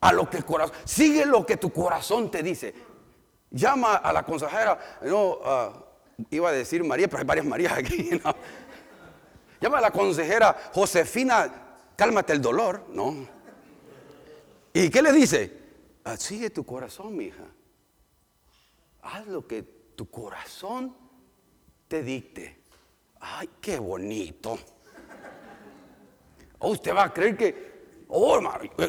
a 0.00 0.12
lo 0.12 0.30
que 0.30 0.36
el 0.36 0.44
corazón, 0.44 0.76
sigue 0.84 1.26
lo 1.26 1.44
que 1.44 1.56
tu 1.56 1.72
corazón 1.72 2.30
te 2.30 2.40
dice. 2.44 2.72
Llama 3.50 3.96
a 3.96 4.12
la 4.12 4.22
consejera, 4.22 4.78
no, 5.02 5.38
ah, 5.44 5.72
iba 6.30 6.50
a 6.50 6.52
decir 6.52 6.84
María, 6.84 7.08
pero 7.08 7.18
hay 7.18 7.26
varias 7.26 7.46
Marías 7.46 7.72
aquí, 7.72 8.10
¿no? 8.24 8.32
Llama 9.60 9.78
a 9.78 9.80
la 9.80 9.90
consejera 9.90 10.56
Josefina, 10.72 11.52
cálmate 11.96 12.32
el 12.32 12.40
dolor, 12.40 12.84
¿no? 12.92 13.26
¿Y 14.72 14.88
qué 14.88 15.02
le 15.02 15.10
dice? 15.10 15.52
Ah, 16.04 16.16
sigue 16.16 16.48
tu 16.50 16.64
corazón, 16.64 17.16
mi 17.16 17.24
hija 17.24 17.42
haz 19.02 19.26
lo 19.26 19.46
que 19.46 19.62
tu 19.94 20.10
corazón 20.10 20.96
te 21.88 22.02
dicte. 22.02 22.62
Ay, 23.20 23.50
qué 23.60 23.78
bonito. 23.78 24.58
¿O 26.58 26.68
oh, 26.68 26.70
usted 26.70 26.94
va 26.94 27.04
a 27.04 27.12
creer 27.12 27.36
que, 27.36 28.04
oh, 28.08 28.38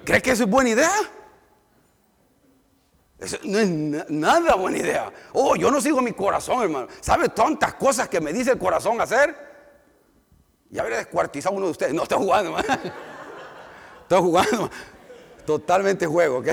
¿cree 0.03 0.22
que 0.22 0.32
eso 0.32 0.44
es 0.44 0.50
buena 0.50 0.70
idea? 0.72 0.91
Eso 3.18 3.38
no 3.44 3.60
es 3.60 3.70
nada 4.10 4.56
buena 4.56 4.80
idea. 4.80 5.13
Oh, 5.34 5.56
yo 5.56 5.70
no 5.70 5.80
sigo 5.80 6.01
mi 6.01 6.12
corazón, 6.12 6.63
hermano. 6.63 6.88
¿Sabe 7.01 7.30
tantas 7.30 7.75
cosas 7.75 8.10
que 8.10 8.20
me 8.20 8.34
dice 8.34 8.51
el 8.51 8.58
corazón 8.58 9.00
hacer? 9.00 9.36
Ya 10.70 10.82
habría 10.82 10.98
descuartizado 10.98 11.56
uno 11.56 11.68
de 11.68 11.72
ustedes. 11.72 11.94
No, 11.94 12.03
estoy 12.03 12.18
jugando, 12.18 12.58
hermano. 12.58 12.91
Estoy 14.01 14.22
jugando. 14.22 14.70
Totalmente 15.46 16.08
juego. 16.08 16.44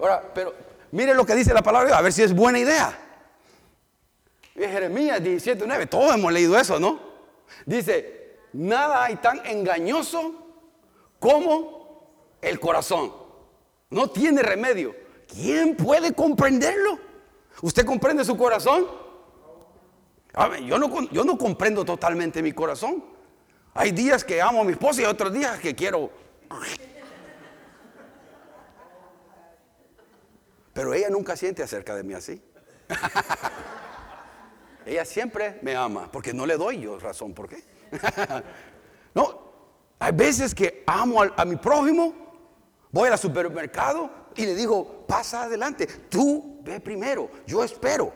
Ahora, 0.00 0.22
pero 0.34 0.54
Mire 0.92 1.14
lo 1.14 1.24
que 1.24 1.34
dice 1.34 1.54
la 1.54 1.62
palabra, 1.62 1.96
a 1.96 2.02
ver 2.02 2.12
si 2.12 2.22
es 2.22 2.34
buena 2.34 2.58
idea. 2.58 2.98
Jeremías 4.54 5.22
17, 5.22 5.64
9, 5.66 5.86
todos 5.86 6.14
hemos 6.14 6.32
leído 6.32 6.58
eso, 6.58 6.78
¿no? 6.78 7.00
Dice, 7.64 8.38
nada 8.52 9.04
hay 9.04 9.16
tan 9.16 9.44
engañoso 9.46 10.34
como 11.18 12.36
el 12.42 12.58
corazón. 12.58 13.12
No 13.90 14.10
tiene 14.10 14.42
remedio. 14.42 14.94
¿Quién 15.26 15.76
puede 15.76 16.12
comprenderlo? 16.12 16.98
¿Usted 17.62 17.84
comprende 17.84 18.24
su 18.24 18.36
corazón? 18.36 18.86
yo, 20.64 20.78
no, 20.78 21.10
yo 21.10 21.24
no 21.24 21.38
comprendo 21.38 21.84
totalmente 21.84 22.42
mi 22.42 22.52
corazón. 22.52 23.04
Hay 23.74 23.92
días 23.92 24.24
que 24.24 24.42
amo 24.42 24.60
a 24.60 24.64
mi 24.64 24.72
esposa 24.72 25.02
y 25.02 25.04
otros 25.04 25.32
días 25.32 25.58
que 25.60 25.74
quiero 25.74 26.10
Pero 30.80 30.94
ella 30.94 31.10
nunca 31.10 31.36
siente 31.36 31.62
acerca 31.62 31.94
de 31.94 32.02
mí 32.02 32.14
así. 32.14 32.42
ella 34.86 35.04
siempre 35.04 35.58
me 35.60 35.76
ama, 35.76 36.10
porque 36.10 36.32
no 36.32 36.46
le 36.46 36.56
doy 36.56 36.80
yo 36.80 36.98
razón 36.98 37.34
por 37.34 37.50
qué. 37.50 37.62
no, 39.14 39.42
hay 39.98 40.12
veces 40.12 40.54
que 40.54 40.82
amo 40.86 41.22
a, 41.22 41.44
mi 41.44 41.56
prójimo, 41.56 42.14
voy 42.90 43.10
al 43.10 43.18
supermercado 43.18 44.10
y 44.34 44.46
le 44.46 44.54
digo, 44.54 45.04
pasa 45.06 45.42
adelante, 45.42 45.86
tú 45.86 46.62
ve 46.62 46.80
primero, 46.80 47.28
yo 47.46 47.62
espero. 47.62 48.14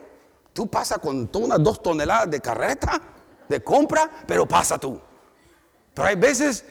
Tú 0.51 0.67
pasa 0.67 0.97
con 0.97 1.29
unas 1.35 1.61
dos 1.61 1.83
toneladas 1.83 2.31
de 2.31 2.41
carreta, 2.41 2.99
de 3.47 3.63
compra, 3.63 4.09
pero 4.25 4.47
pasa 4.47 4.79
tú. 4.79 4.99
Pero 5.93 6.07
hay 6.07 6.15
veces, 6.15 6.65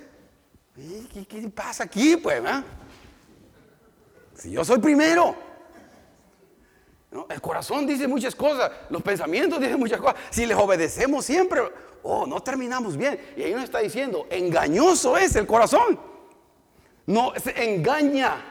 ¿qué, 0.74 1.52
pasa 1.54 1.84
aquí? 1.84 2.16
Pues, 2.16 2.42
si 4.34 4.50
yo 4.50 4.64
soy 4.64 4.80
primero, 4.80 5.53
el 7.28 7.40
corazón 7.40 7.87
dice 7.87 8.09
muchas 8.09 8.35
cosas, 8.35 8.71
los 8.90 9.02
pensamientos 9.02 9.61
dicen 9.61 9.78
muchas 9.78 10.00
cosas. 10.00 10.16
Si 10.30 10.47
les 10.47 10.56
obedecemos 10.56 11.25
siempre, 11.25 11.61
oh, 12.02 12.26
no 12.26 12.42
terminamos 12.42 12.97
bien. 12.97 13.21
Y 13.37 13.42
ahí 13.42 13.52
nos 13.54 13.64
está 13.64 13.78
diciendo, 13.78 14.26
engañoso 14.30 15.16
es 15.16 15.37
el 15.37 15.47
corazón. 15.47 15.99
No, 17.06 17.33
se 17.42 17.75
engaña, 17.75 18.44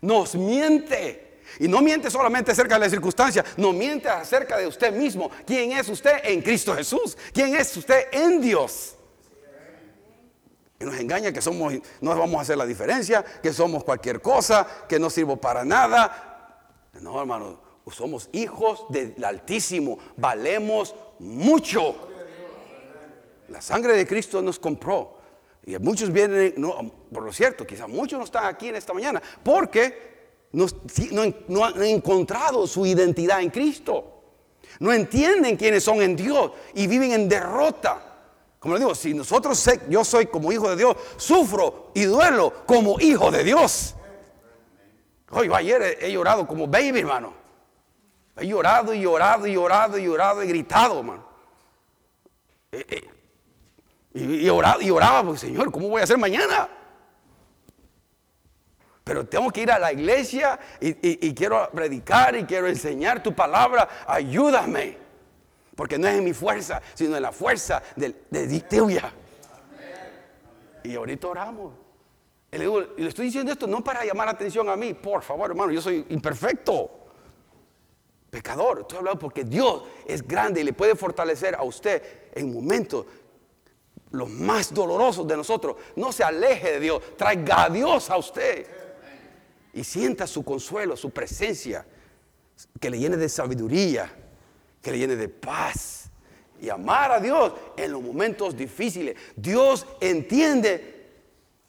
nos 0.00 0.34
miente. 0.34 1.40
Y 1.58 1.68
no 1.68 1.82
miente 1.82 2.10
solamente 2.10 2.52
acerca 2.52 2.76
de 2.76 2.80
las 2.80 2.90
circunstancias, 2.90 3.44
no 3.58 3.72
miente 3.74 4.08
acerca 4.08 4.56
de 4.56 4.66
usted 4.66 4.92
mismo. 4.92 5.30
¿Quién 5.44 5.72
es 5.72 5.88
usted 5.90 6.20
en 6.24 6.40
Cristo 6.40 6.74
Jesús? 6.74 7.18
¿Quién 7.34 7.54
es 7.54 7.76
usted 7.76 8.06
en 8.12 8.40
Dios? 8.40 8.96
Y 10.80 10.84
nos 10.84 10.98
engaña 10.98 11.30
que 11.32 11.42
somos, 11.42 11.74
no 12.00 12.16
vamos 12.16 12.38
a 12.38 12.40
hacer 12.40 12.56
la 12.56 12.64
diferencia, 12.64 13.22
que 13.22 13.52
somos 13.52 13.84
cualquier 13.84 14.22
cosa, 14.22 14.66
que 14.88 14.98
no 14.98 15.10
sirvo 15.10 15.36
para 15.36 15.64
nada, 15.64 16.31
no, 17.00 17.20
hermano, 17.20 17.58
somos 17.90 18.28
hijos 18.32 18.84
del 18.88 19.22
Altísimo, 19.24 19.98
valemos 20.16 20.94
mucho. 21.18 21.96
La 23.48 23.60
sangre 23.60 23.96
de 23.96 24.06
Cristo 24.06 24.40
nos 24.42 24.58
compró. 24.58 25.18
Y 25.64 25.78
muchos 25.78 26.12
vienen, 26.12 26.54
por 27.12 27.22
lo 27.22 27.32
cierto, 27.32 27.66
quizás 27.66 27.88
muchos 27.88 28.18
no 28.18 28.24
están 28.24 28.46
aquí 28.46 28.68
en 28.68 28.76
esta 28.76 28.92
mañana, 28.92 29.22
porque 29.42 30.12
no, 30.52 30.66
no 31.48 31.64
han 31.64 31.82
encontrado 31.82 32.66
su 32.66 32.84
identidad 32.84 33.40
en 33.40 33.50
Cristo. 33.50 34.08
No 34.80 34.92
entienden 34.92 35.56
quiénes 35.56 35.84
son 35.84 36.02
en 36.02 36.16
Dios 36.16 36.52
y 36.74 36.86
viven 36.86 37.12
en 37.12 37.28
derrota. 37.28 38.12
Como 38.58 38.74
le 38.74 38.80
digo, 38.80 38.94
si 38.94 39.12
nosotros, 39.12 39.68
yo 39.88 40.04
soy 40.04 40.26
como 40.26 40.52
hijo 40.52 40.70
de 40.70 40.76
Dios, 40.76 40.96
sufro 41.16 41.90
y 41.94 42.04
duelo 42.04 42.64
como 42.66 43.00
hijo 43.00 43.30
de 43.30 43.44
Dios. 43.44 43.94
Hoy 45.34 45.50
ayer 45.54 45.98
he, 45.98 46.12
llorado 46.12 46.46
como 46.46 46.66
baby, 46.66 47.00
hermano. 47.00 47.32
He 48.36 48.46
llorado 48.46 48.92
y 48.92 49.00
llorado 49.00 49.46
y 49.46 49.54
llorado 49.54 49.96
y 49.96 50.04
llorado 50.04 50.42
y 50.42 50.48
gritado, 50.48 50.98
hermano. 50.98 51.24
Eh, 52.70 52.86
eh, 52.88 53.10
y, 54.14 54.48
oraba, 54.50 54.82
y 54.82 54.90
oraba, 54.90 55.24
porque 55.24 55.40
Señor, 55.40 55.72
¿cómo 55.72 55.88
voy 55.88 56.02
a 56.02 56.04
hacer 56.04 56.18
mañana? 56.18 56.68
Pero 59.04 59.26
tengo 59.26 59.50
que 59.50 59.62
ir 59.62 59.70
a 59.72 59.78
la 59.78 59.90
iglesia 59.92 60.60
y, 60.80 61.34
quiero 61.34 61.68
predicar 61.72 62.36
y 62.36 62.44
quiero 62.44 62.68
enseñar 62.68 63.22
tu 63.22 63.34
palabra. 63.34 63.88
Ayúdame. 64.06 64.98
Porque 65.74 65.98
no 65.98 66.08
es 66.08 66.18
en 66.18 66.24
mi 66.24 66.34
fuerza, 66.34 66.82
sino 66.92 67.16
en 67.16 67.22
la 67.22 67.32
fuerza 67.32 67.82
de, 67.96 68.14
de, 68.30 69.02
Y 70.84 70.94
ahorita 70.94 71.26
oramos. 71.26 71.81
Y 72.52 72.58
le, 72.58 73.08
estoy 73.08 73.26
diciendo 73.26 73.50
esto 73.50 73.66
no 73.66 73.82
para 73.82 74.04
llamar 74.04 74.26
la 74.26 74.32
atención 74.32 74.68
a 74.68 74.76
mí, 74.76 74.92
por 74.92 75.22
favor, 75.22 75.50
hermano, 75.50 75.72
yo 75.72 75.80
soy 75.80 76.04
imperfecto, 76.10 76.90
pecador. 78.28 78.80
Estoy 78.80 78.98
hablando 78.98 79.18
porque 79.18 79.42
Dios 79.42 79.84
es 80.06 80.26
grande 80.26 80.60
y 80.60 80.64
le 80.64 80.74
puede 80.74 80.94
fortalecer 80.94 81.54
a 81.54 81.62
usted 81.62 82.02
en 82.34 82.52
momentos 82.52 83.06
los 84.10 84.28
más 84.28 84.74
dolorosos 84.74 85.26
de 85.26 85.34
nosotros. 85.34 85.76
No 85.96 86.12
se 86.12 86.24
aleje 86.24 86.72
de 86.72 86.80
Dios, 86.80 87.02
traiga 87.16 87.64
a 87.64 87.70
Dios 87.70 88.10
a 88.10 88.18
usted 88.18 88.66
y 89.72 89.82
sienta 89.82 90.26
su 90.26 90.44
consuelo, 90.44 90.94
su 90.94 91.08
presencia, 91.08 91.86
que 92.78 92.90
le 92.90 92.98
llene 92.98 93.16
de 93.16 93.30
sabiduría, 93.30 94.12
que 94.82 94.90
le 94.90 94.98
llene 94.98 95.16
de 95.16 95.30
paz 95.30 96.10
y 96.60 96.68
amar 96.68 97.12
a 97.12 97.18
Dios 97.20 97.54
en 97.78 97.92
los 97.92 98.02
momentos 98.02 98.54
difíciles. 98.54 99.16
Dios 99.36 99.86
entiende 100.02 101.01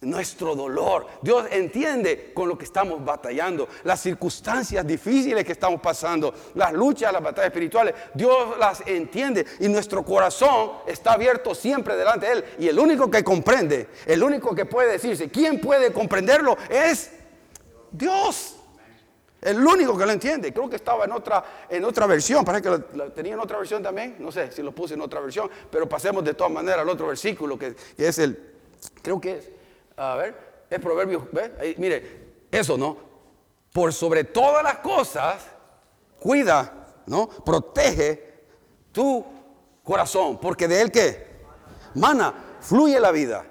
nuestro 0.05 0.55
dolor. 0.55 1.07
Dios 1.21 1.45
entiende 1.51 2.31
con 2.33 2.47
lo 2.47 2.57
que 2.57 2.65
estamos 2.65 3.03
batallando, 3.03 3.67
las 3.83 4.01
circunstancias 4.01 4.85
difíciles 4.85 5.43
que 5.45 5.51
estamos 5.51 5.81
pasando, 5.81 6.33
las 6.55 6.73
luchas, 6.73 7.11
las 7.11 7.23
batallas 7.23 7.47
espirituales. 7.47 7.93
Dios 8.13 8.57
las 8.59 8.81
entiende 8.85 9.45
y 9.59 9.67
nuestro 9.67 10.03
corazón 10.03 10.73
está 10.87 11.13
abierto 11.13 11.55
siempre 11.55 11.95
delante 11.95 12.25
de 12.25 12.31
Él. 12.33 12.45
Y 12.59 12.67
el 12.67 12.79
único 12.79 13.09
que 13.09 13.23
comprende, 13.23 13.89
el 14.05 14.23
único 14.23 14.53
que 14.55 14.65
puede 14.65 14.93
decirse, 14.93 15.29
¿quién 15.29 15.59
puede 15.59 15.91
comprenderlo? 15.91 16.57
Es 16.69 17.11
Dios. 17.91 18.57
El 19.43 19.65
único 19.65 19.97
que 19.97 20.05
lo 20.05 20.11
entiende. 20.11 20.53
Creo 20.53 20.69
que 20.69 20.77
estaba 20.77 21.03
en 21.03 21.11
otra, 21.11 21.43
en 21.69 21.83
otra 21.83 22.07
versión. 22.07 22.45
Parece 22.45 22.63
que 22.63 22.69
lo, 22.69 23.11
tenía 23.11 23.33
en 23.33 23.39
otra 23.39 23.57
versión 23.57 23.83
también. 23.83 24.15
No 24.19 24.31
sé 24.31 24.51
si 24.51 24.61
lo 24.61 24.71
puse 24.71 24.93
en 24.93 25.01
otra 25.01 25.19
versión. 25.19 25.49
Pero 25.69 25.87
pasemos 25.87 26.23
de 26.23 26.33
todas 26.33 26.51
maneras 26.51 26.79
al 26.79 26.89
otro 26.89 27.07
versículo 27.07 27.59
que, 27.59 27.75
que 27.75 28.07
es 28.07 28.19
el, 28.19 28.53
creo 29.01 29.19
que 29.19 29.37
es 29.37 29.49
a 30.11 30.15
ver, 30.15 30.65
es 30.69 30.79
proverbio, 30.79 31.27
¿ve? 31.31 31.75
mire, 31.77 32.33
eso, 32.51 32.77
¿no? 32.77 32.97
Por 33.71 33.93
sobre 33.93 34.25
todas 34.25 34.63
las 34.63 34.77
cosas, 34.79 35.41
cuida, 36.19 36.87
¿no? 37.07 37.27
Protege 37.27 38.33
tu 38.91 39.25
corazón, 39.83 40.39
porque 40.39 40.67
de 40.67 40.81
él 40.81 40.91
que 40.91 41.33
mana, 41.95 42.33
fluye 42.61 42.99
la 42.99 43.11
vida. 43.11 43.45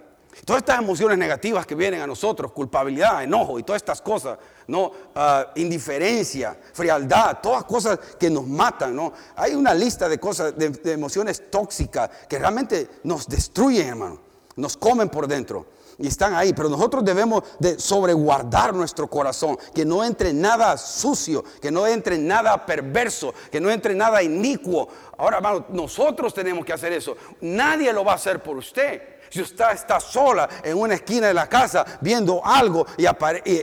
Todas 0.47 0.63
estas 0.63 0.79
emociones 0.79 1.19
negativas 1.19 1.67
que 1.67 1.75
vienen 1.75 2.01
a 2.01 2.07
nosotros, 2.07 2.53
culpabilidad, 2.53 3.23
enojo 3.23 3.59
y 3.59 3.63
todas 3.63 3.83
estas 3.83 4.01
cosas, 4.01 4.39
¿no? 4.67 4.91
Ah, 5.15 5.53
indiferencia, 5.57 6.59
frialdad, 6.73 7.39
todas 7.43 7.65
cosas 7.65 7.99
que 8.19 8.31
nos 8.31 8.47
matan, 8.47 8.97
¿no? 8.97 9.13
Hay 9.37 9.55
una 9.55 9.75
lista 9.75 10.09
de 10.09 10.19
cosas, 10.19 10.57
de, 10.57 10.71
de 10.71 10.93
emociones 10.93 11.51
tóxicas 11.51 12.09
que 12.29 12.39
realmente 12.39 12.89
nos 13.05 13.29
destruyen, 13.29 13.89
hermano, 13.89 14.32
nos 14.57 14.77
comen 14.77 15.09
por 15.09 15.27
dentro 15.27 15.67
y 15.99 16.09
están 16.09 16.35
ahí, 16.35 16.53
pero 16.53 16.69
nosotros 16.69 17.05
debemos 17.05 17.43
de 17.59 17.79
sobreguardar 17.79 18.75
nuestro 18.75 19.09
corazón, 19.09 19.59
que 19.75 19.85
no 19.85 20.03
entre 20.05 20.33
nada 20.33 20.77
sucio, 20.77 21.45
que 21.61 21.71
no 21.71 21.87
entre 21.87 22.19
nada 22.19 22.65
perverso, 22.65 23.35
que 23.51 23.61
no 23.61 23.71
entre 23.71 23.95
nada 23.95 24.23
inicuo. 24.23 24.89
Ahora, 25.19 25.37
hermano, 25.37 25.67
nosotros 25.71 26.33
tenemos 26.35 26.65
que 26.65 26.73
hacer 26.73 26.93
eso. 26.93 27.17
Nadie 27.43 27.93
lo 27.93 28.05
va 28.05 28.13
a 28.13 28.17
hacer 28.17 28.43
por 28.43 28.57
usted. 28.57 29.03
Si 29.31 29.41
usted 29.41 29.65
está 29.73 29.99
sola 29.99 30.49
en 30.63 30.77
una 30.77 30.95
esquina 30.95 31.29
de 31.29 31.35
la 31.35 31.49
casa 31.49 31.87
viendo 32.01 32.45
algo 32.45 32.85
y, 32.99 33.07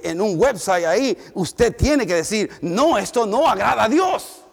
en 0.08 0.22
un 0.22 0.40
website 0.40 0.86
ahí, 0.86 1.18
usted 1.36 1.76
tiene 1.76 2.08
que 2.08 2.16
decir, 2.16 2.50
no, 2.62 2.98
esto 2.98 3.26
no 3.26 3.48
agrada 3.48 3.84
a 3.84 3.90
Dios. 3.90 4.46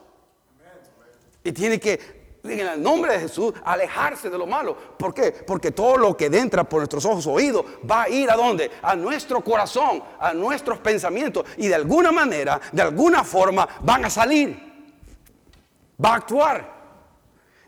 Y 1.43 1.52
tiene 1.52 1.78
que 1.78 2.16
en 2.49 2.61
el 2.61 2.83
nombre 2.83 3.12
de 3.12 3.21
Jesús, 3.21 3.53
alejarse 3.65 4.31
de 4.31 4.38
lo 4.38 4.47
malo. 4.47 4.76
¿Por 4.76 5.12
qué? 5.15 5.33
Porque 5.33 5.71
todo 5.71 5.97
lo 5.97 6.17
que 6.17 6.26
entra 6.26 6.65
por 6.65 6.81
nuestros 6.81 7.05
ojos 7.05 7.26
oídos 7.26 7.65
va 7.88 8.03
a 8.03 8.09
ir 8.09 8.31
a 8.31 8.37
dónde? 8.37 8.71
A 8.83 8.95
nuestro 8.95 9.43
corazón, 9.43 10.03
a 10.19 10.33
nuestros 10.35 10.79
pensamientos. 10.79 11.45
Y 11.57 11.69
de 11.69 11.75
alguna 11.75 12.12
manera, 12.12 12.61
de 12.73 12.83
alguna 12.83 13.25
forma, 13.25 13.69
van 13.83 14.05
a 14.05 14.11
salir. 14.11 14.57
Va 16.03 16.11
a 16.11 16.17
actuar. 16.17 16.75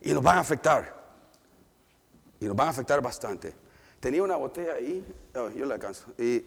Y 0.00 0.12
nos 0.12 0.22
van 0.22 0.38
a 0.38 0.40
afectar. 0.40 0.94
Y 2.40 2.46
nos 2.46 2.56
van 2.56 2.68
a 2.68 2.70
afectar 2.70 3.00
bastante. 3.00 3.54
Tenía 4.00 4.22
una 4.22 4.36
botella 4.36 4.74
ahí, 4.74 5.04
oh, 5.34 5.50
yo 5.50 5.66
la 5.66 5.74
alcanzo. 5.74 6.06
Y 6.18 6.44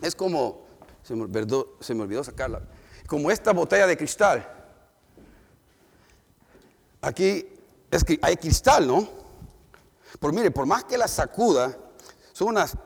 es 0.00 0.14
como, 0.14 0.66
se 1.02 1.14
se 1.80 1.94
me 1.94 2.02
olvidó 2.02 2.22
sacarla, 2.22 2.62
como 3.06 3.30
esta 3.30 3.52
botella 3.52 3.86
de 3.86 3.96
cristal 3.96 4.57
aquí 7.00 7.46
es 7.90 8.04
que 8.04 8.18
hay 8.22 8.36
cristal, 8.36 8.86
¿no? 8.86 9.08
Por 10.18 10.32
mire, 10.32 10.50
por 10.50 10.66
más 10.66 10.84
que 10.84 10.98
la 10.98 11.08
sacuda, 11.08 11.76
son 12.32 12.48
unas 12.48 12.76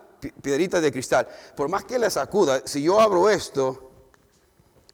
piedritas 0.43 0.83
de 0.83 0.93
cristal, 0.93 1.29
por 1.57 1.69
más 1.69 1.85
que 1.85 1.99
la 1.99 2.11
sacuda, 2.11 2.63
si 2.65 2.83
yo 2.83 3.01
abro 3.01 3.29
esto 3.29 3.91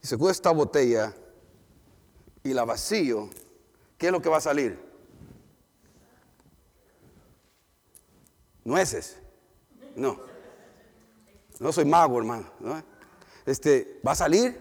y 0.03 0.07
sacudo 0.07 0.31
esta 0.31 0.51
botella 0.51 1.15
y 2.43 2.55
la 2.55 2.65
vacío, 2.65 3.29
¿qué 3.97 4.07
es 4.07 4.13
lo 4.13 4.23
que 4.23 4.29
va 4.29 4.39
a 4.39 4.43
salir? 4.43 4.79
Nueces. 8.65 9.17
No. 9.97 10.21
No 11.59 11.73
soy 11.73 11.85
mago, 11.85 12.19
hermano. 12.19 12.51
Este, 13.45 14.01
va 14.07 14.13
a 14.13 14.15
salir 14.15 14.61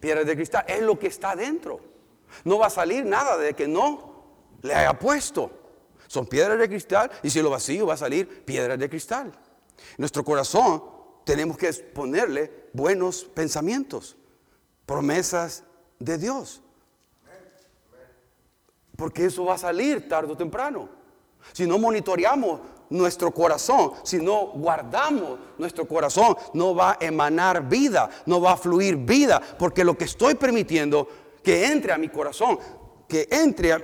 piedras 0.00 0.26
de 0.26 0.34
cristal. 0.34 0.64
Es 0.66 0.82
lo 0.82 0.98
que 0.98 1.06
está 1.06 1.36
dentro. 1.36 1.80
No 2.44 2.58
va 2.58 2.66
a 2.66 2.70
salir 2.70 3.04
nada 3.04 3.36
de 3.36 3.54
que 3.54 3.66
no 3.66 4.24
le 4.62 4.74
haya 4.74 4.98
puesto. 4.98 5.50
Son 6.06 6.26
piedras 6.26 6.58
de 6.58 6.68
cristal 6.68 7.10
y 7.22 7.30
si 7.30 7.42
lo 7.42 7.50
vacío 7.50 7.86
va 7.86 7.94
a 7.94 7.98
salir 7.98 8.44
piedras 8.44 8.78
de 8.78 8.88
cristal. 8.88 9.32
Nuestro 9.98 10.24
corazón 10.24 10.82
tenemos 11.24 11.56
que 11.56 11.72
ponerle 11.72 12.68
buenos 12.72 13.24
pensamientos, 13.24 14.16
promesas 14.86 15.64
de 15.98 16.18
Dios. 16.18 16.62
Porque 18.96 19.26
eso 19.26 19.44
va 19.44 19.54
a 19.54 19.58
salir 19.58 20.08
tarde 20.08 20.32
o 20.32 20.36
temprano. 20.36 20.88
Si 21.52 21.66
no 21.66 21.78
monitoreamos 21.78 22.60
nuestro 22.88 23.32
corazón, 23.32 23.92
si 24.04 24.18
no 24.18 24.46
guardamos 24.54 25.38
nuestro 25.58 25.86
corazón, 25.86 26.36
no 26.54 26.74
va 26.74 26.92
a 26.92 26.98
emanar 27.00 27.68
vida, 27.68 28.08
no 28.26 28.40
va 28.40 28.52
a 28.52 28.56
fluir 28.56 28.96
vida, 28.96 29.40
porque 29.58 29.84
lo 29.84 29.98
que 29.98 30.04
estoy 30.04 30.34
permitiendo 30.34 31.08
que 31.46 31.64
entre 31.64 31.92
a 31.92 31.96
mi 31.96 32.08
corazón, 32.08 32.58
que 33.06 33.28
entre 33.30 33.72
a, 33.72 33.78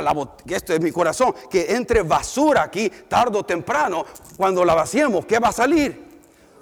la 0.00 0.28
que 0.46 0.54
esto 0.54 0.72
es 0.72 0.80
mi 0.80 0.92
corazón, 0.92 1.34
que 1.50 1.74
entre 1.74 2.02
basura 2.02 2.62
aquí 2.62 2.88
tarde 2.88 3.36
o 3.36 3.44
temprano, 3.44 4.06
cuando 4.36 4.64
la 4.64 4.74
vaciemos, 4.74 5.26
¿qué 5.26 5.40
va 5.40 5.48
a 5.48 5.52
salir? 5.52 6.06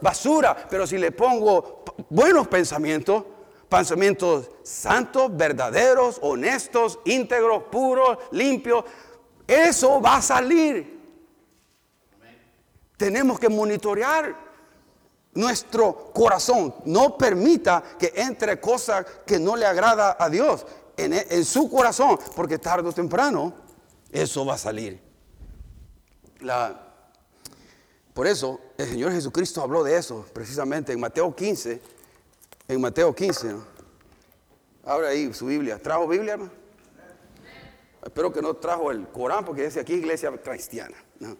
Basura, 0.01 0.57
pero 0.71 0.87
si 0.87 0.97
le 0.97 1.13
pongo 1.13 1.85
buenos 2.09 2.49
pensamientos, 2.49 3.25
pensamientos 3.69 4.49
santos, 4.63 5.37
verdaderos, 5.37 6.19
honestos, 6.23 6.99
íntegros, 7.05 7.65
puros, 7.65 8.17
limpios, 8.31 8.87
eso 9.47 10.01
va 10.01 10.17
a 10.17 10.23
salir. 10.23 10.99
Tenemos 12.97 13.39
que 13.39 13.51
monitorear 13.51 14.46
nuestro 15.37 16.11
corazón. 16.12 16.75
No 16.85 17.16
permita 17.16 17.83
que 17.99 18.12
entre 18.16 18.61
cosas 18.61 19.07
que 19.25 19.38
no 19.38 19.57
le 19.57 19.66
agrada 19.66 20.16
a 20.18 20.29
Dios 20.29 20.66
en, 20.96 21.44
su 21.44 21.70
corazón, 21.70 22.18
porque 22.35 22.59
tarde 22.59 22.88
o 22.88 22.92
temprano 22.92 23.55
eso 24.11 24.44
va 24.44 24.55
a 24.55 24.59
salir. 24.59 25.01
La, 26.40 26.87
por 28.12 28.27
eso 28.27 28.61
el 28.79 28.88
Señor 28.88 29.12
Jesucristo 29.12 29.62
habló 29.62 29.85
de 29.85 29.96
eso 29.96 30.27
precisamente 30.33 30.92
en 30.92 31.01
Mateo 31.01 31.35
15. 31.35 31.81
En 32.68 32.81
Mateo 32.81 33.14
15. 33.14 33.57
Abre 34.85 35.09
ahí 35.09 35.35
su 35.35 35.46
Biblia. 35.46 35.81
¿Trajo 35.81 36.09
Biblia, 36.09 36.35
hermano? 36.35 36.53
Espero 38.03 38.33
que 38.33 38.40
no 38.40 38.55
trajo 38.55 38.92
el 38.92 39.09
Corán 39.09 39.44
porque 39.44 39.64
dice 39.64 39.81
aquí 39.81 39.94
iglesia 39.94 40.31
cristiana. 40.40 40.96
¿no? 41.18 41.37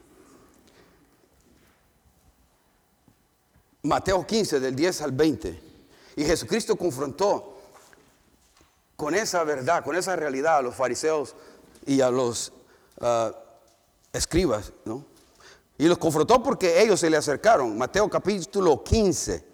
Mateo 3.87 4.27
15, 4.27 4.61
del 4.61 4.75
10 4.75 5.03
al 5.03 5.13
20. 5.13 5.63
Y 6.17 6.25
Jesucristo 6.25 6.77
confrontó 6.77 7.55
con 8.97 9.15
esa 9.15 9.45
verdad, 9.45 9.85
con 9.85 9.95
esa 9.95 10.17
realidad 10.17 10.59
a 10.59 10.63
los 10.63 10.75
fariseos 10.75 11.37
y 11.87 12.01
a 12.01 12.11
los 12.11 12.53
ah, 13.01 13.33
escribas, 14.13 14.73
¿no? 14.85 15.05
Y 15.79 15.87
los 15.87 15.99
confrontó 15.99 16.43
porque 16.43 16.83
ellos 16.83 16.99
se 16.99 17.11
le 17.11 17.17
acercaron. 17.17 17.77
Mateo 17.77 18.09
capítulo 18.09 18.83
15. 18.83 19.45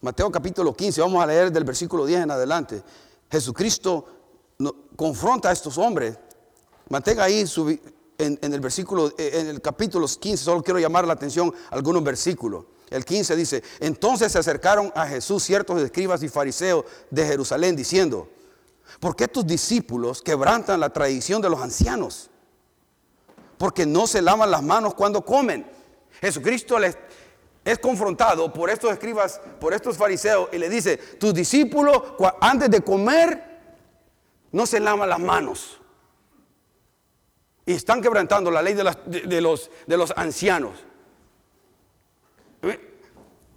Mateo 0.00 0.30
capítulo 0.30 0.74
15, 0.74 1.00
vamos 1.00 1.22
a 1.22 1.26
leer 1.26 1.50
del 1.50 1.64
versículo 1.64 2.04
10 2.04 2.24
en 2.24 2.30
adelante. 2.30 2.82
Jesucristo 3.30 4.06
confronta 4.96 5.48
a 5.48 5.52
estos 5.52 5.78
hombres. 5.78 6.18
Mantenga 6.88 7.24
ahí 7.24 7.44
en, 8.18 8.38
el 8.40 8.60
versículo, 8.60 9.12
en 9.16 9.46
el 9.46 9.60
capítulo 9.60 10.06
15, 10.06 10.44
solo 10.44 10.62
quiero 10.62 10.78
llamar 10.78 11.06
la 11.06 11.14
atención 11.14 11.52
a 11.70 11.74
algunos 11.74 12.02
versículos. 12.04 12.64
El 12.90 13.04
15 13.04 13.34
dice, 13.34 13.62
entonces 13.80 14.32
se 14.32 14.38
acercaron 14.38 14.92
a 14.94 15.06
Jesús 15.06 15.42
ciertos 15.42 15.82
escribas 15.82 16.22
y 16.22 16.28
fariseos 16.28 16.84
de 17.10 17.26
Jerusalén 17.26 17.74
diciendo, 17.74 18.28
¿por 19.00 19.16
qué 19.16 19.26
tus 19.26 19.46
discípulos 19.46 20.22
quebrantan 20.22 20.78
la 20.78 20.90
tradición 20.90 21.42
de 21.42 21.50
los 21.50 21.60
ancianos? 21.60 22.30
Porque 23.58 23.86
no 23.86 24.06
se 24.06 24.22
lavan 24.22 24.50
las 24.50 24.62
manos 24.62 24.94
cuando 24.94 25.24
comen. 25.24 25.66
Jesucristo 26.20 26.78
les 26.78 26.96
es 27.64 27.80
confrontado 27.80 28.52
por 28.52 28.70
estos 28.70 28.92
escribas, 28.92 29.40
por 29.58 29.74
estos 29.74 29.96
fariseos 29.96 30.48
y 30.52 30.58
le 30.58 30.68
dice, 30.68 30.96
tus 30.96 31.34
discípulos 31.34 32.00
antes 32.40 32.70
de 32.70 32.80
comer 32.80 33.42
no 34.52 34.66
se 34.66 34.78
lavan 34.78 35.08
las 35.08 35.18
manos. 35.18 35.80
Y 37.66 37.72
están 37.72 38.00
quebrantando 38.00 38.52
la 38.52 38.62
ley 38.62 38.74
de, 38.74 38.84
los, 39.40 39.70
de 39.86 39.96
los 39.96 40.12
ancianos. 40.16 40.74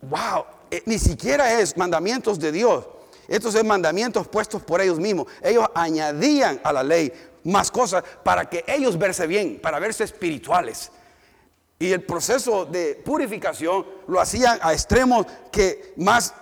Wow, 0.02 0.46
eh, 0.72 0.82
ni 0.86 0.98
siquiera 0.98 1.60
es 1.60 1.76
mandamientos 1.76 2.40
de 2.40 2.52
Dios. 2.52 2.86
Estos 3.28 3.54
son 3.54 3.68
mandamientos 3.68 4.28
puestos 4.28 4.64
por 4.64 4.82
ellos 4.82 5.00
mismos. 5.00 5.28
Ellos 5.42 5.66
añadían 5.76 6.60
a 6.64 6.74
la 6.74 6.84
ley 6.84 7.14
más 7.44 7.70
cosas 7.70 8.04
para 8.24 8.50
que 8.50 8.64
ellos 8.68 8.98
verse 8.98 9.28
bien, 9.28 9.60
para 9.62 9.80
verse 9.80 10.04
espirituales. 10.04 10.92
Y 11.78 11.92
el 11.92 12.02
proceso 12.04 12.66
de 12.66 13.02
purificación 13.06 13.86
lo 14.08 14.20
hacían 14.20 14.60
a 14.62 14.74
extremos 14.74 15.26
que 15.52 15.94
más 15.98 16.34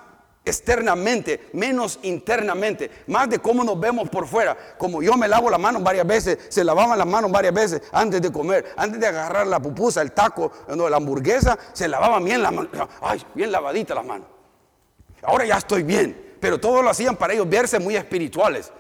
externamente, 0.49 1.49
menos 1.53 1.99
internamente, 2.03 2.89
más 3.07 3.29
de 3.29 3.39
cómo 3.39 3.63
nos 3.63 3.79
vemos 3.79 4.09
por 4.09 4.27
fuera. 4.27 4.57
Como 4.77 5.01
yo 5.01 5.15
me 5.17 5.27
lavo 5.27 5.49
las 5.49 5.59
manos 5.59 5.83
varias 5.83 6.07
veces, 6.07 6.37
se 6.49 6.63
lavaban 6.63 6.97
las 6.97 7.07
manos 7.07 7.31
varias 7.31 7.53
veces 7.53 7.81
antes 7.91 8.21
de 8.21 8.31
comer, 8.31 8.73
antes 8.77 8.99
de 8.99 9.07
agarrar 9.07 9.47
la 9.47 9.59
pupusa, 9.59 10.01
el 10.01 10.11
taco, 10.11 10.51
no, 10.75 10.89
la 10.89 10.97
hamburguesa, 10.97 11.57
se 11.73 11.87
lavaban 11.87 12.23
bien 12.23 12.41
las 12.41 12.51
manos, 12.51 12.71
ay, 13.01 13.21
bien 13.33 13.51
lavaditas 13.51 13.95
las 13.95 14.05
manos. 14.05 14.27
Ahora 15.23 15.45
ya 15.45 15.57
estoy 15.57 15.83
bien, 15.83 16.35
pero 16.39 16.59
todos 16.59 16.83
lo 16.83 16.89
hacían 16.89 17.15
para 17.15 17.33
ellos 17.33 17.49
verse 17.49 17.79
muy 17.79 17.95
espirituales. 17.95 18.71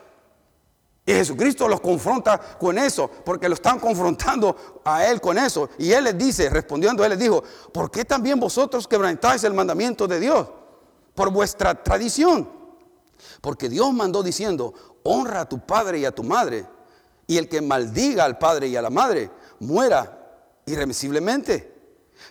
Y 1.07 1.13
Jesucristo 1.13 1.69
los 1.69 1.79
confronta 1.79 2.37
con 2.37 2.77
eso, 2.77 3.09
porque 3.23 3.47
lo 3.47 3.55
están 3.55 3.79
confrontando 3.79 4.81
a 4.83 5.05
Él 5.05 5.21
con 5.21 5.37
eso. 5.37 5.69
Y 5.77 5.93
Él 5.93 6.03
les 6.03 6.17
dice, 6.17 6.49
respondiendo, 6.49 7.03
Él 7.05 7.11
les 7.11 7.19
dijo, 7.19 7.41
¿por 7.71 7.89
qué 7.89 8.03
también 8.03 8.37
vosotros 8.37 8.85
quebrantáis 8.89 9.45
el 9.45 9.53
mandamiento 9.53 10.05
de 10.05 10.19
Dios? 10.19 10.47
Por 11.17 11.31
vuestra 11.31 11.83
tradición. 11.83 12.47
Porque 13.41 13.69
Dios 13.69 13.91
mandó 13.91 14.21
diciendo, 14.21 14.75
honra 15.01 15.41
a 15.41 15.49
tu 15.49 15.65
padre 15.65 15.97
y 15.97 16.05
a 16.05 16.13
tu 16.13 16.23
madre. 16.23 16.67
Y 17.25 17.37
el 17.37 17.49
que 17.49 17.59
maldiga 17.59 18.23
al 18.23 18.37
padre 18.37 18.67
y 18.67 18.75
a 18.75 18.83
la 18.83 18.91
madre, 18.91 19.31
muera 19.59 20.61
irremisiblemente. 20.67 21.73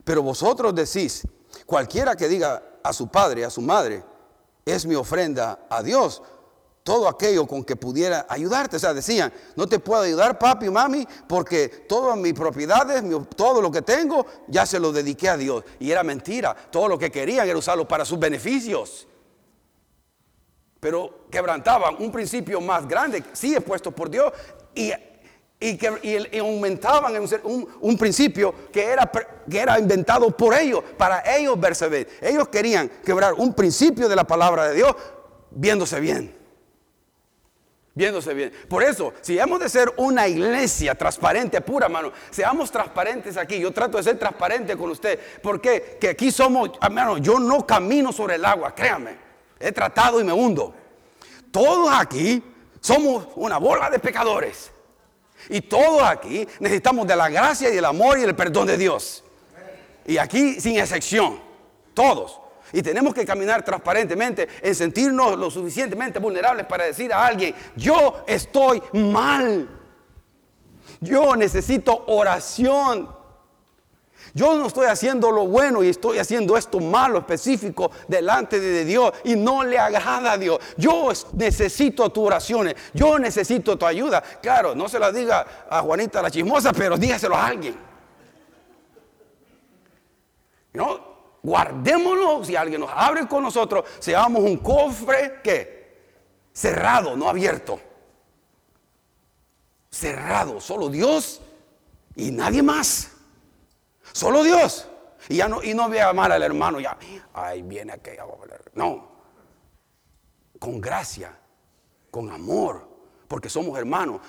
Pero 0.05 0.23
vosotros 0.23 0.73
decís, 0.73 1.27
cualquiera 1.67 2.15
que 2.15 2.29
diga 2.29 2.63
a 2.85 2.93
su 2.93 3.09
padre, 3.09 3.45
a 3.45 3.51
su 3.51 3.61
madre, 3.61 4.05
es 4.65 4.87
mi 4.87 4.95
ofrenda 4.95 5.67
a 5.69 5.83
Dios 5.83 6.23
todo 6.87 7.09
aquello 7.09 7.49
con 7.49 7.65
que 7.65 7.75
pudiera 7.75 8.27
ayudarte. 8.29 8.77
O 8.77 8.79
sea, 8.79 8.95
decían, 8.95 9.33
no 9.57 9.67
te 9.67 9.81
puedo 9.81 10.03
ayudar 10.03 10.39
papi 10.39 10.67
y 10.67 10.71
mami 10.71 11.05
porque 11.27 11.69
todas 11.69 12.17
mis 12.17 12.33
propiedades, 12.33 13.03
todo 13.35 13.61
lo 13.61 13.73
que 13.73 13.83
tengo, 13.83 14.25
ya 14.47 14.65
se 14.65 14.79
lo 14.79 14.93
dediqué 14.93 15.29
a 15.29 15.37
Dios. 15.37 15.65
Y 15.81 15.91
era 15.91 16.05
mentira. 16.05 16.55
Todo 16.55 16.87
lo 16.87 16.97
que 16.97 17.11
querían 17.11 17.49
era 17.49 17.59
usarlo 17.59 17.89
para 17.89 18.05
sus 18.05 18.21
beneficios. 18.21 19.09
Pero 20.79 21.27
quebrantaban 21.29 21.97
un 21.99 22.13
principio 22.13 22.61
más 22.61 22.87
grande, 22.87 23.25
sí 23.33 23.59
puesto 23.59 23.91
por 23.91 24.09
Dios, 24.09 24.33
y, 24.73 24.93
que, 25.77 26.39
aumentaban 26.39 27.21
un, 27.43 27.69
un, 27.81 27.99
principio 27.99 28.55
que 28.71 28.85
era, 28.85 29.11
que 29.51 29.59
era 29.59 29.77
inventado 29.81 30.31
por 30.37 30.55
ellos, 30.55 30.85
para 30.97 31.37
ellos 31.37 31.59
verse 31.59 31.89
bien. 31.89 32.07
Ellos 32.21 32.47
querían 32.47 32.89
quebrar 33.05 33.33
un 33.33 33.55
principio 33.55 34.09
de 34.09 34.15
la 34.15 34.25
palabra 34.25 34.69
de 34.69 34.77
Dios 34.77 34.95
viéndose 35.51 35.99
bien 35.99 36.46
viéndose 37.97 38.35
bien. 38.35 38.53
Por 38.69 38.85
eso, 38.85 39.15
si 39.23 39.39
hemos 39.39 39.59
de 39.59 39.69
ser 39.69 39.93
una 39.97 40.29
iglesia 40.29 40.95
transparente, 40.95 41.61
pura 41.63 41.89
mano, 41.89 42.13
seamos 42.31 42.71
transparentes 42.71 43.37
aquí. 43.37 43.59
Yo 43.59 43.73
trato 43.73 43.97
de 43.97 44.05
ser 44.05 44.19
transparente 44.19 44.77
con 44.77 44.91
usted. 44.91 45.19
porque 45.43 45.97
Que 45.99 46.11
aquí 46.11 46.31
somos, 46.31 46.71
hermano, 46.81 47.19
yo 47.19 47.41
no 47.41 47.67
camino 47.67 48.13
sobre 48.13 48.37
el 48.37 48.45
agua, 48.45 48.75
créame. 48.75 49.17
He 49.59 49.73
tratado 49.73 50.21
y 50.21 50.25
me 50.25 50.33
hundo. 50.33 50.75
Todos 51.51 51.91
aquí 51.93 52.43
somos 52.81 53.29
una 53.35 53.57
bola 53.57 53.89
de 53.89 53.99
pecadores. 53.99 54.71
Y 55.49 55.63
todos 55.63 56.03
aquí 56.03 56.47
necesitamos 56.61 57.07
de 57.07 57.17
la 57.17 57.31
gracia 57.31 57.73
y 57.73 57.79
el 57.79 57.85
amor 57.85 58.19
y 58.19 58.25
el 58.25 58.37
perdón 58.37 58.67
de 58.67 58.77
Dios. 58.77 59.25
Y 60.05 60.19
aquí 60.19 60.61
sin 60.61 60.79
excepción, 60.79 61.41
todos. 61.95 62.41
Y 62.73 62.83
tenemos 62.83 63.15
que 63.15 63.25
caminar 63.25 63.65
transparentemente 63.65 64.49
en 64.61 64.75
sentirnos 64.75 65.39
lo 65.39 65.51
suficientemente 65.51 66.19
vulnerables 66.19 66.67
para 66.67 66.85
decir 66.85 67.13
a 67.13 67.27
alguien, 67.27 67.55
yo 67.77 68.25
estoy 68.27 68.83
mal. 68.93 69.69
Yo 71.01 71.37
necesito 71.37 72.05
oración. 72.07 73.15
Yo 74.35 74.55
no 74.59 74.67
estoy 74.67 74.87
haciendo 74.87 75.31
lo 75.31 75.47
bueno 75.47 75.83
y 75.83 75.89
estoy 75.89 76.19
haciendo 76.19 76.59
esto 76.59 76.79
malo 76.79 77.21
específico 77.21 77.91
delante 78.07 78.61
de 78.61 78.85
Dios 78.85 79.13
y 79.25 79.35
no 79.35 79.65
le 79.65 79.79
agrada 79.79 80.33
a 80.33 80.39
Dios. 80.39 80.59
Yo 80.77 81.11
necesito 81.33 82.11
tus 82.11 82.27
oraciones, 82.27 82.75
yo 82.93 83.19
necesito 83.19 83.79
tu 83.79 83.87
ayuda. 83.87 84.21
Claro, 84.43 84.75
no 84.75 84.91
se 84.91 84.99
la 84.99 85.11
diga 85.11 85.65
a 85.71 85.81
Juanita 85.81 86.21
la 86.21 86.31
chismosa, 86.31 86.73
pero 86.75 86.99
dígaselo 86.99 87.35
a 87.35 87.47
alguien. 87.47 87.77
¿No? 90.75 91.16
Guardémoslo, 91.47 92.45
si 92.45 92.57
alguien 92.57 92.81
nos 92.81 92.91
abre 92.93 93.29
con 93.29 93.45
nosotros, 93.45 93.85
seamos 94.01 94.43
un 94.43 94.57
cofre 94.57 95.41
que 95.45 95.97
cerrado, 96.53 97.17
no 97.17 97.29
abierto. 97.29 97.81
Cerrado, 99.89 100.61
solo 100.61 100.89
Dios 100.89 101.41
y 102.17 102.33
nadie 102.33 102.65
más. 102.65 103.13
Solo 104.13 104.43
Dios. 104.43 104.89
Y 105.29 105.37
ya 105.37 105.49
no, 105.49 105.63
y 105.63 105.73
no 105.73 105.89
vea 105.89 106.13
mal 106.13 106.33
al 106.33 106.43
hermano, 106.43 106.81
ya, 106.81 106.99
ahí 107.33 107.63
viene 107.63 107.93
aquella. 107.93 108.25
No. 108.75 109.09
Con 110.59 110.81
gracia, 110.81 111.33
con 112.11 112.29
amor, 112.31 112.89
porque 113.29 113.49
somos 113.49 113.79
hermanos. 113.79 114.21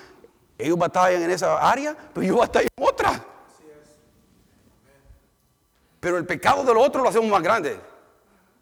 Ellos 0.56 0.78
batallan 0.78 1.22
en 1.22 1.30
esa 1.32 1.58
área, 1.68 1.96
pero 2.14 2.24
yo 2.24 2.36
batallo 2.36 2.68
en 2.76 2.84
otra. 2.84 3.24
Pero 6.00 6.16
el 6.16 6.26
pecado 6.26 6.64
de 6.64 6.72
los 6.72 6.86
otros 6.86 7.02
lo 7.02 7.08
hacemos 7.08 7.28
más 7.28 7.42
grande. 7.42 7.78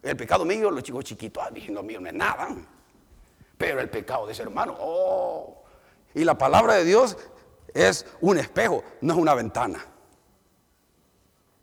El 0.02 0.16
pecado 0.16 0.44
mío, 0.44 0.70
los 0.70 0.82
chicos 0.82 1.04
chiquitos, 1.04 1.42
ah, 1.44 1.50
lo 1.68 1.82
mío 1.82 2.00
no 2.00 2.08
es 2.08 2.14
nada. 2.14 2.48
Pero 3.58 3.80
el 3.80 3.90
pecado 3.90 4.26
de 4.26 4.32
ese 4.32 4.42
hermano, 4.42 4.76
oh. 4.78 5.64
Y 6.14 6.24
la 6.24 6.38
palabra 6.38 6.74
de 6.74 6.84
Dios 6.84 7.16
es 7.74 8.06
un 8.20 8.38
espejo, 8.38 8.82
no 9.00 9.14
es 9.14 9.18
una 9.18 9.34
ventana. 9.34 9.84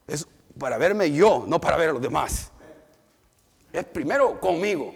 Es 0.08 0.28
para 0.60 0.78
verme 0.78 1.12
yo, 1.12 1.46
no 1.48 1.60
para 1.60 1.78
ver 1.78 1.90
a 1.90 1.94
los 1.94 2.02
demás. 2.02 2.52
Es 3.72 3.86
primero 3.86 4.40
conmigo, 4.40 4.94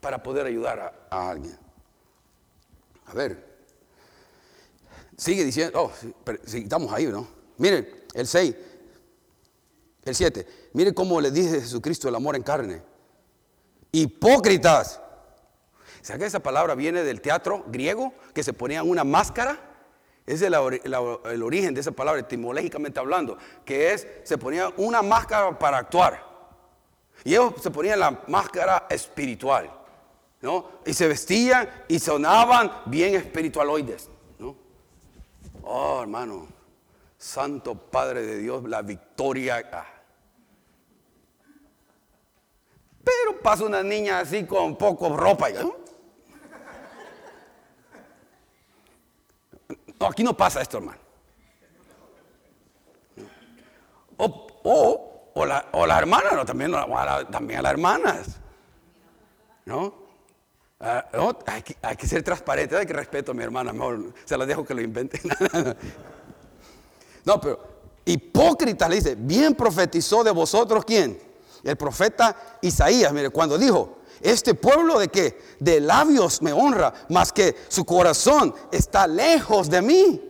para 0.00 0.22
poder 0.22 0.46
ayudar 0.46 1.06
a, 1.10 1.30
alguien. 1.30 1.56
A 3.06 3.14
ver, 3.14 3.44
sigue 5.16 5.44
diciendo, 5.44 5.80
oh, 5.80 5.92
estamos 6.52 6.92
ahí, 6.92 7.06
¿no? 7.06 7.28
Miren, 7.58 8.04
el 8.14 8.26
6. 8.26 8.56
El 10.06 10.14
7. 10.14 10.46
Mire 10.72 10.94
cómo 10.94 11.20
le 11.20 11.32
dice 11.32 11.60
Jesucristo 11.60 12.08
el 12.08 12.14
amor 12.14 12.36
en 12.36 12.42
carne. 12.44 12.80
Hipócritas. 13.90 15.00
¿Sabe 16.00 16.20
que 16.20 16.26
esa 16.26 16.38
palabra 16.38 16.76
viene 16.76 17.02
del 17.02 17.20
teatro 17.20 17.64
griego? 17.66 18.14
Que 18.32 18.44
se 18.44 18.52
ponían 18.52 18.88
una 18.88 19.02
máscara. 19.02 19.58
Es 20.24 20.42
el, 20.42 20.54
origen 20.54 21.74
de 21.74 21.80
esa 21.80 21.90
palabra, 21.90 22.20
etimológicamente 22.20 23.00
hablando. 23.00 23.36
Que 23.64 23.92
es, 23.92 24.06
se 24.22 24.38
ponían 24.38 24.72
una 24.76 25.02
máscara 25.02 25.58
para 25.58 25.78
actuar. 25.78 26.24
Y 27.24 27.30
ellos 27.30 27.54
se 27.60 27.72
ponían 27.72 27.98
la 27.98 28.22
máscara 28.28 28.86
espiritual. 28.88 29.68
¿no? 30.40 30.68
Y 30.86 30.94
se 30.94 31.08
vestían 31.08 31.68
y 31.88 31.98
sonaban 31.98 32.70
bien 32.86 33.16
espiritualoides. 33.16 34.08
¿no? 34.38 34.54
Oh, 35.64 36.02
hermano. 36.02 36.46
Santo 37.18 37.74
Padre 37.74 38.22
de 38.22 38.38
Dios, 38.38 38.62
la 38.68 38.82
victoria. 38.82 39.68
Ah. 39.72 39.94
Pero 43.06 43.40
pasa 43.40 43.64
una 43.64 43.84
niña 43.84 44.18
así 44.18 44.44
con 44.44 44.76
poco 44.76 45.16
ropa. 45.16 45.46
No, 50.00 50.06
aquí 50.08 50.24
no 50.24 50.36
pasa 50.36 50.60
esto, 50.60 50.78
hermano. 50.78 50.98
O, 54.16 55.46
la, 55.46 55.68
o 55.72 55.86
la, 55.86 55.98
hermana, 55.98 56.32
no, 56.32 56.44
también, 56.44 56.74
a 56.74 57.62
las 57.62 57.70
hermanas. 57.70 58.40
¿No? 59.66 59.94
Ah, 60.80 61.06
hay, 61.46 61.96
que, 61.96 62.06
ser 62.08 62.24
transparente, 62.24 62.76
hay 62.76 62.86
que 62.86 62.92
respeto 62.92 63.30
a 63.30 63.34
mi 63.34 63.44
hermana, 63.44 63.72
mejor 63.72 64.14
se 64.24 64.36
la 64.36 64.46
dejo 64.46 64.64
que 64.64 64.74
lo 64.74 64.80
invente. 64.80 65.20
no, 67.24 67.40
pero 67.40 67.60
hipócrita 68.04 68.88
le 68.88 68.96
dice, 68.96 69.14
bien 69.16 69.54
profetizó 69.54 70.24
de 70.24 70.32
vosotros 70.32 70.84
quién? 70.84 71.25
El 71.66 71.76
profeta 71.76 72.58
Isaías, 72.62 73.12
mire, 73.12 73.30
cuando 73.30 73.58
dijo, 73.58 73.98
este 74.20 74.54
pueblo 74.54 74.98
de 74.98 75.08
qué? 75.08 75.38
De 75.58 75.80
labios 75.80 76.40
me 76.40 76.52
honra, 76.52 76.92
más 77.10 77.32
que 77.32 77.56
su 77.68 77.84
corazón 77.84 78.54
está 78.70 79.06
lejos 79.06 79.68
de 79.68 79.82
mí, 79.82 80.20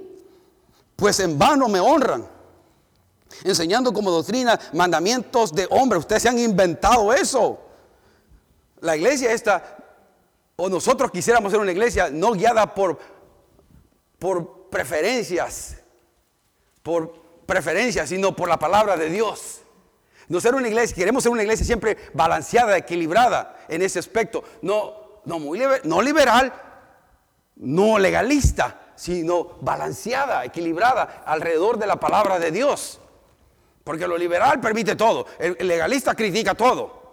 pues 0.96 1.20
en 1.20 1.38
vano 1.38 1.68
me 1.68 1.78
honran. 1.78 2.26
Enseñando 3.44 3.92
como 3.92 4.10
doctrina 4.10 4.58
mandamientos 4.72 5.52
de 5.52 5.66
hombre. 5.70 5.98
Ustedes 5.98 6.22
se 6.22 6.28
han 6.28 6.38
inventado 6.38 7.12
eso. 7.12 7.60
La 8.80 8.96
iglesia 8.96 9.32
esta, 9.32 9.76
o 10.56 10.68
nosotros 10.68 11.10
quisiéramos 11.10 11.52
ser 11.52 11.60
una 11.60 11.72
iglesia 11.72 12.08
no 12.10 12.32
guiada 12.32 12.74
por, 12.74 12.98
por 14.18 14.68
preferencias, 14.70 15.76
por 16.82 17.12
preferencias, 17.44 18.08
sino 18.08 18.34
por 18.34 18.48
la 18.48 18.58
palabra 18.58 18.96
de 18.96 19.10
Dios. 19.10 19.60
No 20.28 20.40
ser 20.40 20.54
una 20.54 20.68
iglesia, 20.68 20.96
queremos 20.96 21.22
ser 21.22 21.32
una 21.32 21.42
iglesia 21.42 21.64
siempre 21.64 21.96
balanceada, 22.12 22.76
equilibrada 22.76 23.56
en 23.68 23.82
ese 23.82 23.98
aspecto. 23.98 24.42
No, 24.62 25.20
no, 25.24 25.38
muy 25.38 25.60
no 25.84 26.02
liberal, 26.02 26.52
no 27.56 27.98
legalista, 27.98 28.80
sino 28.96 29.56
balanceada, 29.60 30.44
equilibrada 30.44 31.22
alrededor 31.26 31.78
de 31.78 31.86
la 31.86 31.96
palabra 31.96 32.38
de 32.38 32.50
Dios. 32.50 33.00
Porque 33.84 34.08
lo 34.08 34.18
liberal 34.18 34.60
permite 34.60 34.96
todo. 34.96 35.26
El 35.38 35.68
legalista 35.68 36.14
critica 36.14 36.54
todo. 36.54 37.06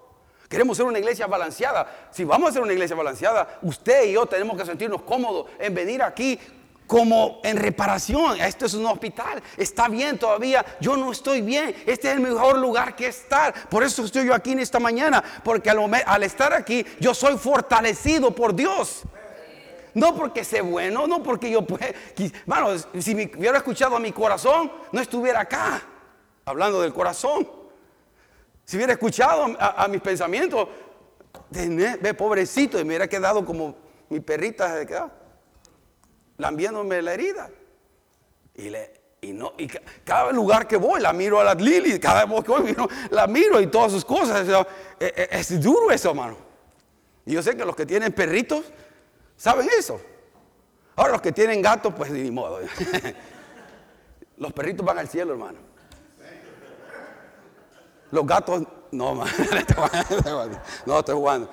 Queremos 0.49 0.77
ser 0.77 0.85
una 0.85 0.99
iglesia 0.99 1.27
balanceada. 1.27 2.09
Si 2.11 2.23
vamos 2.23 2.49
a 2.49 2.53
ser 2.53 2.61
una 2.61 2.73
iglesia 2.73 2.95
balanceada, 2.95 3.59
usted 3.63 4.05
y 4.05 4.13
yo 4.13 4.25
tenemos 4.25 4.57
que 4.57 4.65
sentirnos 4.65 5.01
cómodos 5.01 5.47
en 5.59 5.73
venir 5.73 6.01
aquí 6.01 6.39
como 6.87 7.39
en 7.43 7.57
reparación. 7.57 8.39
Esto 8.39 8.65
es 8.65 8.73
un 8.73 8.85
hospital. 8.85 9.41
Está 9.57 9.87
bien 9.87 10.17
todavía. 10.17 10.65
Yo 10.79 10.97
no 10.97 11.11
estoy 11.11 11.41
bien. 11.41 11.75
Este 11.85 12.09
es 12.09 12.15
el 12.15 12.19
mejor 12.19 12.57
lugar 12.57 12.95
que 12.95 13.07
estar. 13.07 13.53
Por 13.69 13.83
eso 13.83 14.03
estoy 14.03 14.25
yo 14.25 14.33
aquí 14.33 14.51
en 14.51 14.59
esta 14.59 14.79
mañana. 14.79 15.23
Porque 15.43 15.69
al, 15.69 16.23
estar 16.23 16.53
aquí, 16.53 16.85
yo 16.99 17.13
soy 17.13 17.37
fortalecido 17.37 18.33
por 18.33 18.53
Dios. 18.53 19.03
No 19.93 20.15
porque 20.15 20.43
sé 20.43 20.61
bueno, 20.61 21.05
no 21.05 21.21
porque 21.21 21.51
yo 21.51 21.63
pueda. 21.65 21.87
Bueno, 22.45 22.69
si 22.99 23.13
me 23.13 23.31
hubiera 23.37 23.57
escuchado 23.57 23.95
a 23.95 23.99
mi 23.99 24.11
corazón, 24.11 24.71
no 24.91 24.99
estuviera 24.99 25.41
acá. 25.41 25.81
Hablando 26.45 26.81
del 26.81 26.93
corazón. 26.93 27.47
Si 28.65 28.77
hubiera 28.77 28.93
escuchado 28.93 29.55
a, 29.59 29.87
mis 29.89 30.01
pensamientos, 30.01 30.67
pobrecito, 32.17 32.79
y 32.79 32.83
me 32.83 32.89
hubiera 32.89 33.07
quedado 33.07 33.45
como 33.45 33.75
mi 34.09 34.19
perrita 34.19 34.79
se 34.79 34.85
quedaba 34.85 35.22
lambiéndome 36.37 37.01
la 37.01 37.13
herida. 37.13 37.49
Y, 38.55 38.69
le, 38.69 38.93
y, 39.21 39.33
no, 39.33 39.53
y 39.57 39.67
cada 40.03 40.31
lugar 40.31 40.67
que 40.67 40.77
voy 40.77 41.01
la 41.01 41.13
miro 41.13 41.39
a 41.39 41.43
las 41.43 41.61
Lili, 41.61 41.99
cada 41.99 42.25
vez 42.25 42.43
que 42.43 42.51
voy 42.51 42.75
la 43.11 43.27
miro 43.27 43.59
y 43.61 43.67
todas 43.67 43.91
sus 43.91 44.05
cosas. 44.05 44.47
Es, 44.99 45.49
es, 45.51 45.61
duro 45.61 45.91
eso, 45.91 46.09
hermano. 46.09 46.37
Y 47.25 47.33
yo 47.33 47.41
sé 47.41 47.55
que 47.55 47.65
los 47.65 47.75
que 47.75 47.85
tienen 47.85 48.11
perritos 48.11 48.65
saben 49.37 49.67
eso. 49.77 49.99
Ahora 50.95 51.13
los 51.13 51.21
que 51.21 51.31
tienen 51.31 51.61
gatos, 51.61 51.93
pues 51.95 52.11
ni 52.11 52.29
modo. 52.29 52.59
los 54.37 54.53
perritos 54.53 54.85
van 54.85 54.99
al 54.99 55.07
cielo, 55.07 55.33
hermano. 55.33 55.59
Los 58.11 58.27
gatos, 58.27 58.63
no, 58.91 59.15
no 60.85 60.99
estoy 60.99 61.15
jugando. 61.15 61.49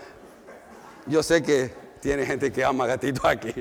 Yo 1.06 1.22
sé 1.22 1.42
que 1.42 1.79
tiene 2.00 2.26
gente 2.26 2.50
que 2.50 2.64
ama 2.64 2.86
gatitos 2.86 3.24
aquí. 3.24 3.52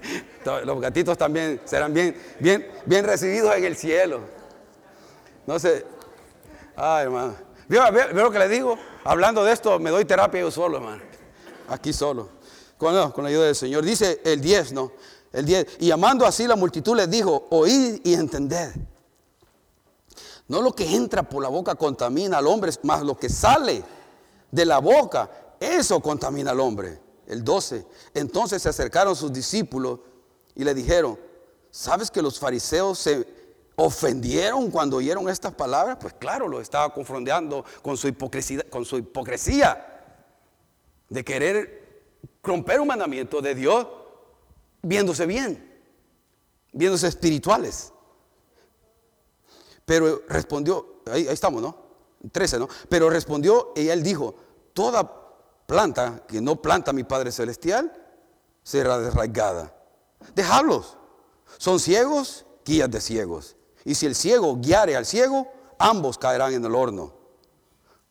Los 0.64 0.80
gatitos 0.80 1.18
también 1.18 1.62
serán 1.66 1.94
bien, 1.94 2.16
bien, 2.40 2.68
bien 2.86 3.06
recibidos 3.06 3.56
en 3.56 3.66
el 3.66 3.76
cielo. 3.76 4.22
No 5.46 5.60
sé. 5.60 5.86
Ay, 6.76 7.06
hermano. 7.06 7.36
¿Veo, 7.68 7.92
lo 8.14 8.32
que 8.32 8.40
le 8.40 8.48
digo? 8.48 8.78
Hablando 9.04 9.44
de 9.44 9.52
esto, 9.52 9.78
me 9.80 9.90
doy 9.90 10.06
terapia 10.06 10.42
yo 10.42 10.52
solo, 10.52 10.78
hermano. 10.78 11.04
Aquí 11.68 11.94
solo. 11.94 12.30
Con, 12.78 13.12
con 13.12 13.24
la 13.24 13.30
ayuda 13.30 13.46
del 13.46 13.56
Señor. 13.56 13.84
Dice 13.84 14.22
el 14.24 14.42
10, 14.42 14.74
¿no? 14.74 14.92
El 15.32 15.46
10. 15.46 15.78
Y 15.80 15.88
llamando 15.88 16.26
así 16.26 16.48
la 16.48 16.56
multitud 16.56 16.96
les 16.96 17.10
dijo, 17.10 17.48
oíd 17.50 18.00
y 18.04 18.14
entended. 18.14 18.72
No 20.48 20.62
lo 20.62 20.74
que 20.74 20.96
entra 20.96 21.22
por 21.22 21.44
la 21.44 21.50
boca 21.50 21.76
contamina 21.76 22.40
al 22.40 22.48
hombre, 22.48 22.72
más 22.84 23.04
lo 23.04 23.16
que 23.16 23.30
sale 23.30 23.84
de 24.50 24.66
la 24.66 24.80
boca, 24.80 25.30
eso 25.60 26.00
contamina 26.00 26.52
al 26.52 26.60
hombre 26.60 27.09
el 27.30 27.44
12. 27.44 27.86
Entonces 28.14 28.62
se 28.62 28.70
acercaron 28.70 29.16
sus 29.16 29.32
discípulos 29.32 30.00
y 30.56 30.64
le 30.64 30.74
dijeron, 30.74 31.18
¿sabes 31.72 32.12
que 32.12 32.22
los 32.22 32.40
fariseos 32.40 33.00
se 33.00 33.26
ofendieron 33.76 34.70
cuando 34.72 34.98
oyeron 34.98 35.30
estas 35.30 35.54
palabras? 35.54 35.98
Pues 36.02 36.14
claro, 36.16 36.48
lo 36.48 36.60
estaba 36.60 36.94
confrontando 36.94 37.64
con 37.82 37.96
su 37.96 38.08
hipocresía, 38.08 38.70
con 38.70 38.84
su 38.84 38.98
hipocresía 38.98 39.86
de 41.08 41.24
querer 41.24 41.80
romper 42.44 42.82
un 42.82 42.88
mandamiento 42.88 43.42
de 43.42 43.56
Dios 43.56 43.88
viéndose 44.82 45.26
bien, 45.26 45.82
viéndose 46.74 47.08
espirituales. 47.08 47.94
Pero 49.86 50.24
respondió, 50.28 51.02
ahí, 51.06 51.28
ahí 51.28 51.34
estamos, 51.34 51.62
¿no? 51.62 51.78
13, 52.32 52.60
¿no? 52.60 52.68
Pero 52.90 53.10
respondió 53.10 53.72
y 53.76 53.88
él 53.88 54.04
dijo, 54.04 54.36
toda 54.74 55.19
planta 55.70 56.24
que 56.28 56.42
no 56.42 56.60
planta 56.60 56.92
mi 56.94 57.04
Padre 57.04 57.32
Celestial 57.32 57.94
será 58.64 58.98
desraigada. 58.98 59.72
Dejadlos. 60.34 60.98
Son 61.60 61.80
ciegos, 61.80 62.48
guías 62.66 62.90
de 62.90 63.00
ciegos. 63.00 63.56
Y 63.86 63.94
si 63.94 64.08
el 64.08 64.16
ciego 64.16 64.58
guiare 64.58 64.96
al 64.96 65.06
ciego, 65.06 65.48
ambos 65.78 66.18
caerán 66.18 66.54
en 66.54 66.66
el 66.66 66.74
horno. 66.74 67.14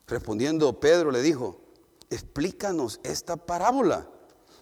Respondiendo 0.07 0.79
Pedro 0.79 1.11
le 1.11 1.21
dijo, 1.21 1.61
explícanos 2.11 3.01
esta 3.03 3.37
parábola. 3.37 4.09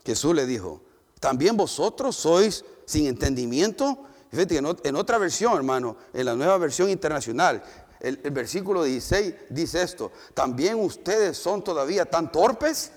Jesús 0.06 0.34
le 0.34 0.46
dijo, 0.46 0.80
¿también 1.20 1.54
vosotros 1.54 2.16
sois 2.16 2.64
sin 2.86 3.08
entendimiento? 3.08 4.04
En 4.32 4.96
otra 4.96 5.18
versión, 5.18 5.54
hermano, 5.54 5.98
en 6.14 6.24
la 6.24 6.34
nueva 6.34 6.56
versión 6.56 6.88
internacional, 6.88 7.62
el, 8.00 8.16
versículo 8.30 8.84
16 8.84 9.34
dice 9.50 9.82
esto, 9.82 10.12
¿también 10.34 10.76
ustedes 10.76 11.36
son 11.36 11.62
todavía 11.62 12.04
tan 12.04 12.30
torpes? 12.30 12.92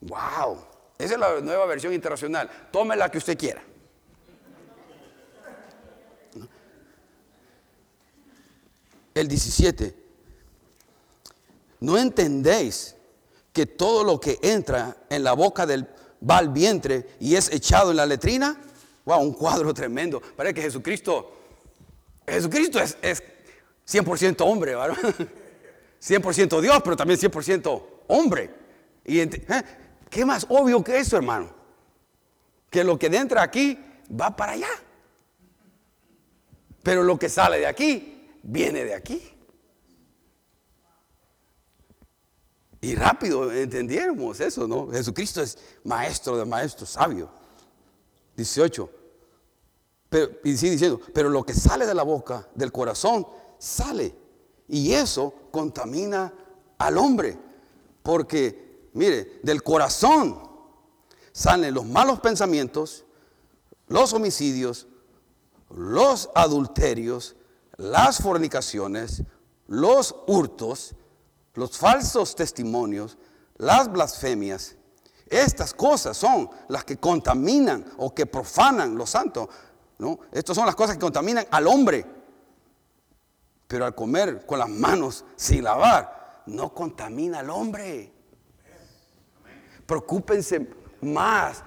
Wow, 0.00 0.58
esa 0.98 1.14
es 1.14 1.20
la 1.20 1.40
nueva 1.40 1.66
versión 1.66 1.92
internacional. 1.92 2.50
Tome 2.70 2.96
la 2.96 3.10
que 3.10 3.18
usted 3.18 3.38
quiera. 3.38 3.62
El 9.14 9.28
17. 9.28 9.94
¿No 11.80 11.98
entendéis 11.98 12.94
que 13.52 13.66
todo 13.66 14.04
lo 14.04 14.20
que 14.20 14.38
entra 14.42 14.96
en 15.08 15.24
la 15.24 15.32
boca 15.32 15.66
del 15.66 15.86
va 16.28 16.38
al 16.38 16.50
vientre 16.50 17.16
y 17.20 17.36
es 17.36 17.50
echado 17.52 17.90
en 17.90 17.96
la 17.96 18.06
letrina? 18.06 18.60
Wow, 19.04 19.20
un 19.20 19.32
cuadro 19.32 19.72
tremendo. 19.74 20.20
Parece 20.20 20.54
que 20.54 20.62
Jesucristo 20.62 21.39
Jesucristo 22.30 22.80
es, 22.80 23.22
100% 23.86 24.36
hombre, 24.40 24.76
¿verdad? 24.76 24.96
100% 26.02 26.60
Dios, 26.60 26.80
pero 26.82 26.96
también 26.96 27.18
100% 27.18 27.82
hombre. 28.08 28.50
Y, 29.04 29.20
¿eh? 29.20 29.28
¿Qué 30.08 30.24
más 30.24 30.46
obvio 30.48 30.82
que 30.82 30.98
eso, 30.98 31.16
hermano? 31.16 31.50
Que 32.68 32.84
lo 32.84 32.98
que 32.98 33.06
entra 33.06 33.42
aquí 33.42 33.78
va 34.18 34.34
para 34.34 34.52
allá. 34.52 34.70
Pero 36.82 37.02
lo 37.02 37.18
que 37.18 37.28
sale 37.28 37.58
de 37.58 37.66
aquí 37.66 38.28
viene 38.42 38.84
de 38.84 38.94
aquí. 38.94 39.32
Y 42.80 42.94
rápido 42.94 43.52
entendiéramos 43.52 44.40
eso, 44.40 44.66
¿no? 44.66 44.90
Jesucristo 44.90 45.42
es 45.42 45.58
maestro 45.84 46.38
de 46.38 46.46
maestros, 46.46 46.90
sabio. 46.90 47.30
18. 48.36 48.99
Pero, 50.10 50.32
y 50.44 50.56
sigue 50.56 50.72
diciendo, 50.72 51.00
pero 51.14 51.30
lo 51.30 51.44
que 51.44 51.54
sale 51.54 51.86
de 51.86 51.94
la 51.94 52.02
boca, 52.02 52.46
del 52.54 52.72
corazón, 52.72 53.26
sale. 53.58 54.14
Y 54.68 54.92
eso 54.92 55.32
contamina 55.50 56.34
al 56.76 56.98
hombre. 56.98 57.38
Porque, 58.02 58.90
mire, 58.92 59.40
del 59.42 59.62
corazón 59.62 60.50
salen 61.32 61.72
los 61.72 61.86
malos 61.86 62.20
pensamientos, 62.20 63.04
los 63.86 64.12
homicidios, 64.12 64.88
los 65.70 66.28
adulterios, 66.34 67.36
las 67.76 68.20
fornicaciones, 68.20 69.22
los 69.68 70.16
hurtos, 70.26 70.94
los 71.54 71.78
falsos 71.78 72.34
testimonios, 72.34 73.16
las 73.56 73.90
blasfemias. 73.90 74.76
Estas 75.26 75.72
cosas 75.72 76.16
son 76.16 76.50
las 76.68 76.84
que 76.84 76.96
contaminan 76.96 77.84
o 77.98 78.12
que 78.12 78.26
profanan 78.26 78.96
los 78.96 79.10
santos. 79.10 79.48
¿No? 80.00 80.18
Estas 80.32 80.56
son 80.56 80.64
las 80.64 80.74
cosas 80.74 80.96
que 80.96 81.00
contaminan 81.00 81.46
al 81.50 81.66
hombre. 81.66 82.04
Pero 83.68 83.84
al 83.84 83.94
comer 83.94 84.44
con 84.46 84.58
las 84.58 84.68
manos 84.68 85.24
sin 85.36 85.62
lavar, 85.62 86.42
no 86.46 86.72
contamina 86.74 87.40
al 87.40 87.50
hombre. 87.50 88.10
Preocúpense 89.86 90.68
más 91.02 91.62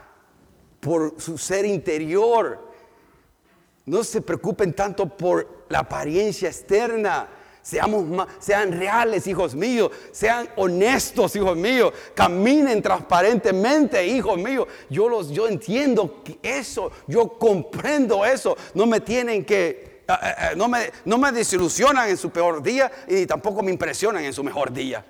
por 0.79 1.21
su 1.21 1.37
ser 1.37 1.65
interior. 1.65 2.73
No 3.85 4.03
se 4.03 4.21
preocupen 4.21 4.73
tanto 4.73 5.07
por 5.07 5.65
la 5.69 5.79
apariencia 5.79 6.49
externa. 6.49 7.29
Seamos 7.63 8.27
sean 8.39 8.73
reales, 8.73 9.25
hijos 9.25 9.55
míos. 9.55 9.89
Sean 10.11 10.49
honestos, 10.57 11.33
hijos 11.37 11.55
míos. 11.55 11.93
Caminen 12.13 12.81
transparentemente, 12.81 14.05
hijos 14.05 14.37
míos. 14.37 14.67
Yo 14.89 15.07
los, 15.07 15.29
yo 15.29 15.47
entiendo 15.47 16.21
eso. 16.43 16.91
Yo 17.07 17.39
comprendo 17.39 18.25
eso. 18.25 18.57
No 18.73 18.85
me 18.85 18.99
tienen 18.99 19.45
que, 19.45 20.03
eh, 20.05 20.11
eh, 20.11 20.35
eh, 20.51 20.55
no, 20.57 20.67
me, 20.67 20.91
no 21.05 21.17
me 21.17 21.31
desilusionan 21.31 22.09
en 22.09 22.17
su 22.17 22.29
peor 22.31 22.61
día 22.61 22.91
y 23.07 23.25
tampoco 23.25 23.63
me 23.63 23.71
impresionan 23.71 24.25
en 24.25 24.33
su 24.33 24.43
mejor 24.43 24.73
día. 24.73 25.05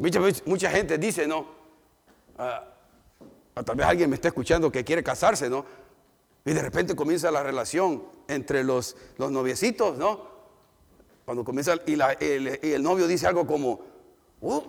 Mucha, 0.00 0.20
mucha 0.46 0.70
gente 0.70 0.98
dice, 0.98 1.28
no. 1.28 1.46
Ah, 2.36 2.64
tal 3.64 3.76
vez 3.76 3.86
alguien 3.86 4.10
me 4.10 4.16
está 4.16 4.28
escuchando 4.28 4.70
que 4.70 4.84
quiere 4.84 5.04
casarse, 5.04 5.48
¿no? 5.48 5.64
Y 6.44 6.52
de 6.52 6.62
repente 6.62 6.96
comienza 6.96 7.30
la 7.30 7.44
relación 7.44 8.02
entre 8.26 8.64
los, 8.64 8.96
los 9.16 9.30
noviecitos, 9.30 9.96
¿no? 9.96 10.37
Cuando 11.28 11.44
comienza 11.44 11.74
y, 11.84 11.92
el, 11.92 12.82
novio 12.82 13.06
dice 13.06 13.26
algo 13.26 13.46
como, 13.46 13.80
oh, 14.40 14.64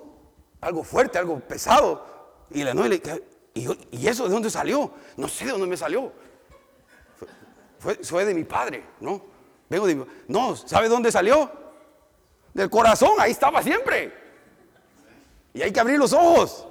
algo 0.59 0.83
fuerte, 0.83 1.17
algo 1.17 1.39
pesado. 1.39 2.05
Y 2.51 2.65
la 2.65 2.73
novia 2.73 2.89
le 2.89 2.97
dice, 2.97 3.23
¿y, 3.53 4.05
eso 4.05 4.25
de 4.25 4.29
dónde 4.29 4.49
salió? 4.49 4.91
No 5.15 5.29
sé 5.29 5.45
de 5.45 5.51
dónde 5.51 5.67
me 5.67 5.77
salió. 5.77 6.11
Fue, 7.79 8.25
de 8.25 8.33
mi 8.33 8.43
padre, 8.43 8.83
¿no? 8.99 9.21
Vengo 9.69 9.87
digo, 9.87 10.05
no, 10.27 10.53
¿sabe 10.57 10.89
dónde 10.89 11.13
salió? 11.13 11.49
Del 12.53 12.69
corazón, 12.69 13.11
ahí 13.19 13.31
estaba 13.31 13.63
siempre. 13.63 14.13
Y 15.53 15.61
hay 15.61 15.71
que 15.71 15.79
abrir 15.79 15.97
los 15.97 16.11
ojos. 16.11 16.67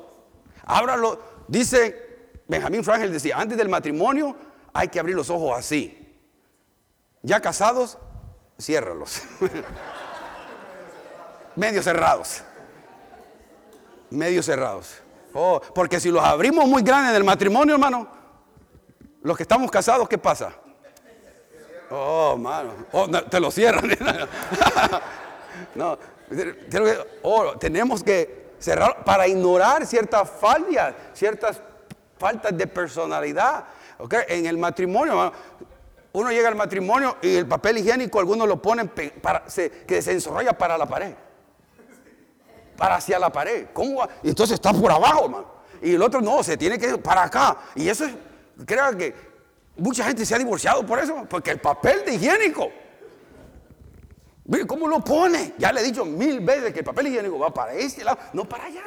Ábralo. 0.67 1.19
Dice 1.49 2.35
Benjamín 2.47 2.85
Frangel 2.85 3.11
decía, 3.11 3.39
antes 3.39 3.57
del 3.57 3.71
matrimonio 3.71 4.37
hay 4.75 4.89
que 4.89 5.01
abrir 5.01 5.17
los 5.17 5.31
ojos 5.31 5.59
así. 5.59 6.15
Ya 7.23 7.41
casados, 7.41 7.97
ciérralos. 8.61 9.23
Medio 11.57 11.83
cerrados. 11.83 12.43
Medio 14.11 14.43
cerrados. 14.43 15.03
Oh, 15.35 15.61
porque 15.75 16.01
si 16.01 16.11
los 16.11 16.25
abrimos 16.25 16.67
muy 16.67 16.83
grandes 16.83 17.11
en 17.11 17.17
el 17.17 17.25
matrimonio, 17.25 17.75
hermano, 17.75 18.09
los 19.23 19.37
que 19.37 19.43
estamos 19.43 19.71
casados, 19.71 20.09
¿qué 20.09 20.19
pasa? 20.19 20.53
Oh, 21.91 22.37
mano. 22.37 22.87
Oh, 22.93 23.09
te 23.09 23.41
lo 23.41 23.51
cierran. 23.51 23.89
no, 25.75 25.99
oh, 27.23 27.53
tenemos 27.59 28.03
que 28.03 28.53
cerrar 28.59 29.05
para 29.05 29.27
ignorar 29.27 29.87
ciertas 29.87 30.29
fallas, 30.29 30.95
ciertas 31.15 31.61
faltas 32.19 32.57
de 32.57 32.67
personalidad. 32.67 33.65
En 34.29 34.47
el 34.47 34.59
matrimonio, 34.59 35.33
uno 36.13 36.31
llega 36.31 36.49
al 36.49 36.55
matrimonio 36.55 37.17
y 37.23 37.37
el 37.37 37.47
papel 37.47 37.79
higiénico, 37.79 38.19
algunos 38.19 38.49
lo 38.49 38.61
ponen 38.61 38.91
para, 39.23 39.45
que 39.87 40.03
se 40.03 40.13
ensorrolla 40.13 40.57
para 40.57 40.79
la 40.79 40.87
pared. 40.87 41.15
Para 42.77 42.97
hacia 42.97 43.19
la 43.19 43.31
pared. 43.31 43.67
¿Cómo 43.73 44.07
Y 44.23 44.29
entonces 44.29 44.55
está 44.55 44.73
por 44.73 44.91
abajo, 44.91 45.25
hermano. 45.25 45.59
Y 45.83 45.95
el 45.95 46.03
otro 46.03 46.21
no, 46.21 46.43
se 46.43 46.57
tiene 46.57 46.79
que 46.79 46.89
ir 46.89 47.03
para 47.03 47.25
acá. 47.25 47.57
Y 47.75 47.89
eso 47.89 48.05
es, 48.05 48.15
creo 48.65 48.97
que 48.97 49.29
Mucha 49.79 50.05
gente 50.05 50.27
se 50.27 50.35
ha 50.35 50.39
divorciado 50.39 50.85
por 50.85 50.99
eso, 50.99 51.25
porque 51.31 51.53
el 51.53 51.61
papel 51.61 52.05
de 52.05 52.15
higiénico. 52.15 52.69
Mire 54.45 54.67
cómo 54.67 54.89
lo 54.89 55.05
pone. 55.05 55.55
Ya 55.57 55.73
le 55.73 55.81
he 55.81 55.85
dicho 55.85 56.05
mil 56.05 56.41
veces 56.41 56.73
que 56.73 56.81
el 56.81 56.85
papel 56.85 57.07
higiénico 57.07 57.39
va 57.39 57.55
para 57.55 57.75
este 57.75 58.03
lado, 58.03 58.19
no 58.33 58.45
para 58.45 58.65
allá. 58.65 58.83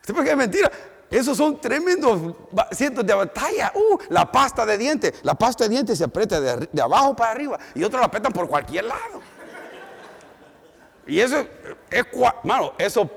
¿Usted 0.00 0.14
por 0.14 0.24
qué 0.24 0.30
es 0.30 0.36
mentira? 0.36 0.70
Esos 1.10 1.36
son 1.36 1.60
tremendos 1.60 2.36
cientos 2.70 3.04
de 3.04 3.12
batalla. 3.12 3.72
Uh, 3.74 3.98
la 4.10 4.30
pasta 4.30 4.64
de 4.64 4.78
dientes. 4.78 5.14
La 5.22 5.34
pasta 5.34 5.64
de 5.64 5.70
dientes 5.70 5.98
se 5.98 6.04
aprieta 6.04 6.40
de, 6.40 6.80
abajo 6.80 7.16
para 7.16 7.32
arriba 7.32 7.58
y 7.74 7.82
otros 7.82 8.00
la 8.00 8.06
apretan 8.06 8.32
por 8.32 8.48
cualquier 8.48 8.84
lado. 8.84 9.20
Y 11.06 11.18
eso 11.18 11.44
es, 11.90 12.04
mano, 12.44 12.74
eso 12.78 13.10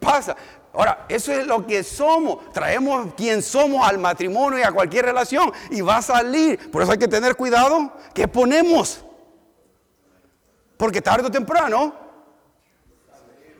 pasa. 0.00 0.36
Ahora, 0.72 1.06
eso 1.08 1.32
es 1.32 1.46
lo 1.46 1.64
que 1.64 1.84
somos. 1.84 2.52
Traemos 2.52 3.14
quien 3.14 3.40
somos 3.40 3.88
al 3.88 3.98
matrimonio 3.98 4.58
y 4.58 4.62
a 4.62 4.72
cualquier 4.72 5.04
relación 5.04 5.52
y 5.70 5.80
va 5.80 5.98
a 5.98 6.02
salir. 6.02 6.70
Por 6.72 6.82
eso 6.82 6.92
hay 6.92 6.98
que 6.98 7.06
tener 7.06 7.36
cuidado. 7.36 7.92
¿Qué 8.12 8.26
ponemos? 8.26 9.04
Porque 10.76 11.00
tarde 11.00 11.28
o 11.28 11.30
temprano 11.30 11.94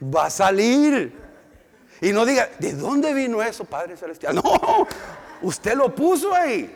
va 0.03 0.27
a 0.27 0.31
salir. 0.31 1.26
Y 2.01 2.13
no 2.13 2.25
diga, 2.25 2.49
¿de 2.59 2.73
dónde 2.73 3.13
vino 3.15 3.43
eso, 3.43 3.65
Padre 3.65 3.97
Celestial? 3.97 4.35
No, 4.43 4.87
usted 5.43 5.75
lo 5.75 5.95
puso 5.95 6.35
ahí. 6.35 6.75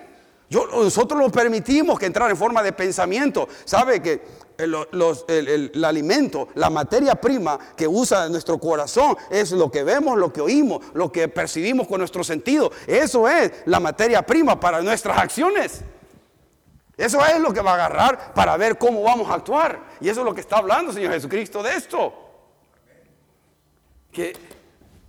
Yo, 0.49 0.67
nosotros 0.67 1.21
lo 1.21 1.31
permitimos 1.31 1.99
que 1.99 2.07
entrara 2.07 2.31
en 2.31 2.37
forma 2.37 2.63
de 2.63 2.73
pensamiento. 2.73 3.49
¿Sabe 3.65 4.03
que 4.03 4.21
el, 4.65 5.85
alimento, 5.85 6.49
la 6.55 6.71
materia 6.71 7.15
prima 7.15 7.59
que 7.77 7.87
usa 7.87 8.29
nuestro 8.29 8.59
corazón 8.59 9.17
es 9.31 9.53
lo 9.53 9.71
que 9.71 9.83
vemos, 9.83 10.19
lo 10.19 10.33
que 10.33 10.41
oímos, 10.41 10.85
lo 10.95 11.11
que 11.11 11.29
percibimos 11.29 11.87
con 11.87 11.99
nuestro 11.99 12.23
sentido. 12.25 12.71
Eso 12.87 13.29
es 13.29 13.53
la 13.67 13.81
materia 13.81 14.23
prima 14.23 14.59
para 14.59 14.83
nuestras 14.83 15.19
acciones. 15.19 15.83
Eso 16.97 17.25
es 17.25 17.41
lo 17.41 17.53
que 17.53 17.63
va 17.63 17.73
a 17.73 17.75
agarrar 17.75 18.35
para 18.35 18.57
ver 18.57 18.77
cómo 18.77 19.03
vamos 19.03 19.31
a 19.31 19.35
actuar. 19.35 19.81
Y 20.01 20.09
eso 20.09 20.21
es 20.21 20.27
lo 20.27 20.35
que 20.35 20.43
está 20.43 20.59
hablando 20.59 20.93
Señor 20.93 21.13
Jesucristo 21.13 21.63
de 21.63 21.75
esto. 21.75 22.13
Que 24.13 24.35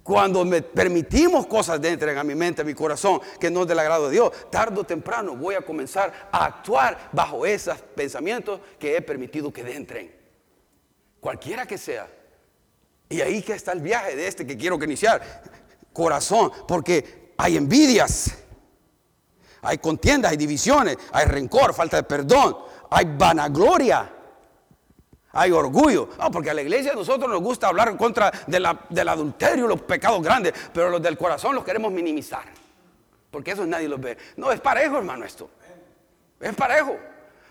cuando 0.03 0.43
me 0.43 0.61
permitimos 0.61 1.45
cosas 1.47 1.79
de 1.79 1.89
entren 1.89 2.17
a 2.17 2.23
mi 2.23 2.35
mente, 2.35 2.61
a 2.61 2.65
mi 2.65 2.73
corazón, 2.73 3.21
que 3.39 3.51
no 3.51 3.61
es 3.61 3.67
del 3.67 3.79
agrado 3.79 4.07
de 4.07 4.13
Dios, 4.13 4.49
tarde 4.49 4.79
o 4.79 4.83
temprano 4.83 5.35
voy 5.35 5.55
a 5.55 5.61
comenzar 5.61 6.29
a 6.31 6.45
actuar 6.45 7.09
bajo 7.11 7.45
esos 7.45 7.77
pensamientos 7.95 8.59
que 8.79 8.95
he 8.95 9.01
permitido 9.01 9.53
que 9.53 9.61
entren. 9.61 10.13
Cualquiera 11.19 11.65
que 11.65 11.77
sea. 11.77 12.09
Y 13.09 13.21
ahí 13.21 13.41
que 13.41 13.53
está 13.53 13.73
el 13.73 13.81
viaje 13.81 14.15
de 14.15 14.27
este 14.27 14.47
que 14.47 14.57
quiero 14.57 14.81
iniciar. 14.83 15.43
Corazón, 15.93 16.51
porque 16.67 17.33
hay 17.37 17.57
envidias, 17.57 18.37
hay 19.61 19.77
contiendas, 19.77 20.31
hay 20.31 20.37
divisiones, 20.37 20.97
hay 21.11 21.25
rencor, 21.25 21.73
falta 21.73 21.97
de 21.97 22.03
perdón, 22.03 22.57
hay 22.89 23.05
vanagloria 23.17 24.20
hay 25.33 25.51
orgullo. 25.51 26.09
No, 26.19 26.31
porque 26.31 26.49
a 26.49 26.53
la 26.53 26.61
iglesia 26.61 26.91
a 26.91 26.95
nosotros 26.95 27.29
nos 27.29 27.41
gusta 27.41 27.67
hablar 27.67 27.89
en 27.89 27.97
contra 27.97 28.31
del 28.47 29.07
adulterio, 29.07 29.67
los 29.67 29.81
pecados 29.81 30.21
grandes, 30.21 30.53
pero 30.73 30.89
los 30.89 31.01
del 31.01 31.17
corazón 31.17 31.55
los 31.55 31.63
queremos 31.63 31.91
minimizar. 31.91 32.45
Porque 33.29 33.51
eso 33.51 33.65
nadie 33.65 33.87
los 33.87 33.99
ve. 33.99 34.17
No, 34.37 34.51
es 34.51 34.59
parejo, 34.59 34.97
hermano, 34.97 35.25
esto. 35.25 35.49
Es 36.39 36.53
parejo. 36.55 36.97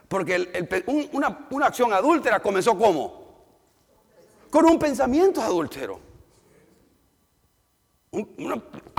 Porque 0.08 0.82
una, 1.12 1.46
una 1.50 1.66
acción 1.66 1.92
adúltera 1.92 2.40
comenzó 2.40 2.76
como? 2.76 3.20
Con 4.50 4.66
un 4.66 4.78
pensamiento 4.78 5.40
adúltero 5.40 6.10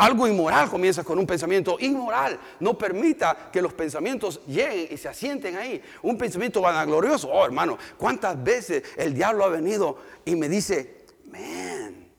algo 0.01 0.27
inmoral 0.27 0.67
comienza 0.67 1.03
con 1.03 1.19
un 1.19 1.27
pensamiento 1.27 1.77
inmoral. 1.79 2.39
No 2.59 2.75
permita 2.75 3.51
que 3.51 3.61
los 3.61 3.71
pensamientos 3.71 4.41
lleguen 4.47 4.87
y 4.89 4.97
se 4.97 5.07
asienten 5.07 5.55
ahí. 5.55 5.79
Un 6.01 6.17
pensamiento 6.17 6.59
vanaglorioso. 6.59 7.29
Oh, 7.29 7.45
hermano, 7.45 7.77
¿cuántas 7.97 8.41
veces 8.43 8.83
el 8.97 9.13
diablo 9.13 9.45
ha 9.45 9.49
venido 9.49 9.97
y 10.25 10.35
me 10.35 10.49
dice, 10.49 11.05
man, 11.25 12.11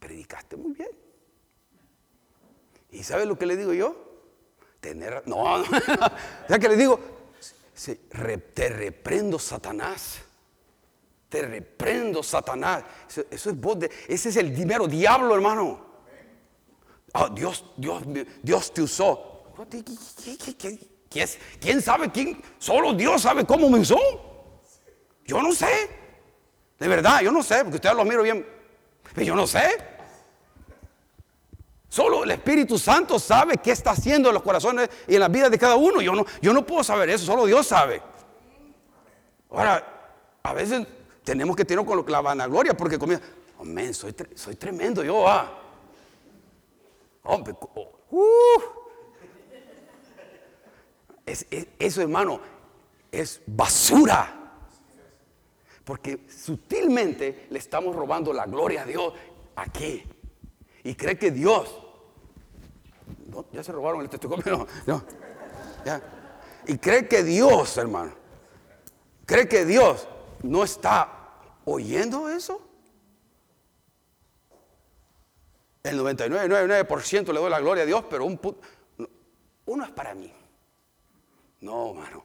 predicaste 0.00 0.56
muy 0.56 0.72
bien? 0.72 0.90
¿Y 2.90 3.04
sabe 3.04 3.26
lo 3.26 3.38
que 3.38 3.46
le 3.46 3.56
digo 3.56 3.72
yo? 3.72 3.94
Tener. 4.80 5.22
No, 5.26 5.58
no. 5.58 5.64
¿Sabes 5.64 6.58
que 6.58 6.68
le 6.68 6.76
digo? 6.76 6.98
Te 8.54 8.68
reprendo, 8.70 9.38
Satanás. 9.38 10.18
Te 11.28 11.42
reprendo, 11.42 12.24
Satanás. 12.24 12.82
Eso, 13.08 13.50
es 13.50 13.60
voz 13.60 13.78
de. 13.78 13.90
Ese 14.08 14.30
es 14.30 14.36
el 14.36 14.52
dinero 14.52 14.88
diablo, 14.88 15.32
hermano. 15.32 15.93
Oh, 17.16 17.28
Dios, 17.28 17.64
Dios, 17.76 18.02
Dios 18.42 18.74
te 18.74 18.82
usó. 18.82 19.44
¿Quién 21.60 21.80
sabe 21.80 22.10
quién? 22.10 22.42
Solo 22.58 22.92
Dios 22.92 23.22
sabe 23.22 23.44
cómo 23.44 23.70
me 23.70 23.78
usó. 23.78 23.98
Yo 25.24 25.40
no 25.40 25.52
sé. 25.52 25.88
De 26.76 26.88
verdad, 26.88 27.20
yo 27.20 27.30
no 27.30 27.42
sé, 27.42 27.58
porque 27.62 27.76
ustedes 27.76 27.94
lo 27.94 28.04
miro 28.04 28.22
bien. 28.22 28.44
Pero 29.14 29.26
yo 29.28 29.36
no 29.36 29.46
sé. 29.46 29.94
Solo 31.88 32.24
el 32.24 32.32
Espíritu 32.32 32.76
Santo 32.80 33.20
sabe 33.20 33.58
qué 33.58 33.70
está 33.70 33.92
haciendo 33.92 34.30
en 34.30 34.34
los 34.34 34.42
corazones 34.42 34.90
y 35.06 35.14
en 35.14 35.20
la 35.20 35.28
vida 35.28 35.48
de 35.48 35.56
cada 35.56 35.76
uno. 35.76 36.00
Yo 36.00 36.16
no, 36.16 36.26
yo 36.42 36.52
no 36.52 36.66
puedo 36.66 36.82
saber 36.82 37.10
eso, 37.10 37.24
solo 37.26 37.46
Dios 37.46 37.64
sabe. 37.64 38.02
Ahora, 39.50 40.10
a 40.42 40.52
veces 40.52 40.84
tenemos 41.22 41.54
que 41.54 41.64
tener 41.64 41.84
con 41.84 42.04
la 42.08 42.20
vanagloria 42.20 42.76
porque 42.76 42.98
comienza, 42.98 43.24
oh, 43.58 43.64
soy, 43.92 44.16
soy 44.34 44.56
tremendo 44.56 45.04
yo, 45.04 45.28
ah. 45.28 45.60
Hombre, 47.24 47.54
uh. 48.10 48.60
eso 51.78 52.02
hermano 52.02 52.40
es 53.10 53.42
basura. 53.46 54.40
Porque 55.84 56.26
sutilmente 56.28 57.46
le 57.50 57.58
estamos 57.58 57.94
robando 57.94 58.32
la 58.32 58.46
gloria 58.46 58.82
a 58.82 58.86
Dios 58.86 59.12
aquí. 59.56 60.02
Y 60.82 60.94
cree 60.94 61.18
que 61.18 61.30
Dios, 61.30 61.78
ya 63.52 63.62
se 63.62 63.72
robaron 63.72 64.00
el 64.00 64.08
testimonio, 64.08 64.66
no. 64.86 65.02
Y 66.66 66.78
cree 66.78 67.06
que 67.06 67.22
Dios, 67.22 67.76
hermano, 67.76 68.12
cree 69.26 69.46
que 69.48 69.64
Dios 69.64 70.08
no 70.42 70.64
está 70.64 71.32
oyendo 71.64 72.28
eso. 72.30 72.60
El 75.84 76.00
99,99% 76.00 77.26
le 77.26 77.40
doy 77.40 77.50
la 77.50 77.60
gloria 77.60 77.82
a 77.82 77.86
Dios, 77.86 78.04
pero 78.08 78.24
un 78.24 78.40
uno 79.66 79.84
es 79.84 79.90
para 79.90 80.14
mí. 80.14 80.32
No, 81.60 81.90
hermano. 81.90 82.24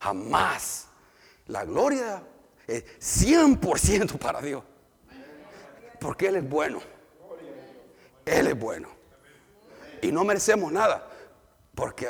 Jamás. 0.00 0.86
La 1.46 1.64
gloria 1.64 2.22
es 2.68 2.84
100% 3.00 4.16
para 4.18 4.40
Dios. 4.40 4.62
Porque 6.00 6.28
Él 6.28 6.36
es 6.36 6.48
bueno. 6.48 6.80
Él 8.24 8.46
es 8.46 8.58
bueno. 8.58 8.88
Y 10.00 10.12
no 10.12 10.24
merecemos 10.24 10.70
nada. 10.70 11.08
Porque 11.74 12.08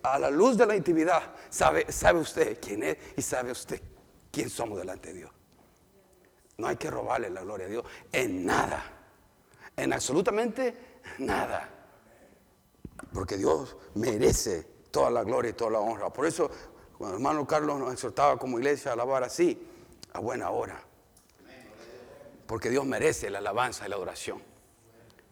a 0.00 0.18
la 0.20 0.30
luz 0.30 0.56
de 0.56 0.66
la 0.66 0.76
intimidad 0.76 1.22
sabe, 1.50 1.90
sabe 1.90 2.20
usted 2.20 2.58
quién 2.60 2.84
es 2.84 2.96
y 3.16 3.22
sabe 3.22 3.50
usted 3.50 3.80
quién 4.30 4.48
somos 4.48 4.78
delante 4.78 5.08
de 5.08 5.14
Dios. 5.14 5.30
No 6.56 6.68
hay 6.68 6.76
que 6.76 6.88
robarle 6.88 7.30
la 7.30 7.42
gloria 7.42 7.66
a 7.66 7.70
Dios 7.70 7.84
en 8.12 8.46
nada 8.46 8.93
en 9.76 9.92
absolutamente 9.92 11.00
nada. 11.18 11.68
Porque 13.12 13.36
Dios 13.36 13.76
merece 13.94 14.62
toda 14.90 15.10
la 15.10 15.24
gloria 15.24 15.50
y 15.50 15.54
toda 15.54 15.72
la 15.72 15.80
honra. 15.80 16.10
Por 16.10 16.26
eso 16.26 16.50
Cuando 16.96 17.16
el 17.16 17.20
hermano 17.20 17.46
Carlos 17.46 17.78
nos 17.78 17.92
exhortaba 17.92 18.38
como 18.38 18.58
iglesia 18.58 18.92
a 18.92 18.94
alabar 18.94 19.24
así, 19.24 19.60
a 20.12 20.20
buena 20.20 20.50
hora. 20.50 20.80
Porque 22.46 22.70
Dios 22.70 22.84
merece 22.86 23.30
la 23.30 23.38
alabanza 23.38 23.86
y 23.86 23.88
la 23.88 23.96
adoración. 23.96 24.40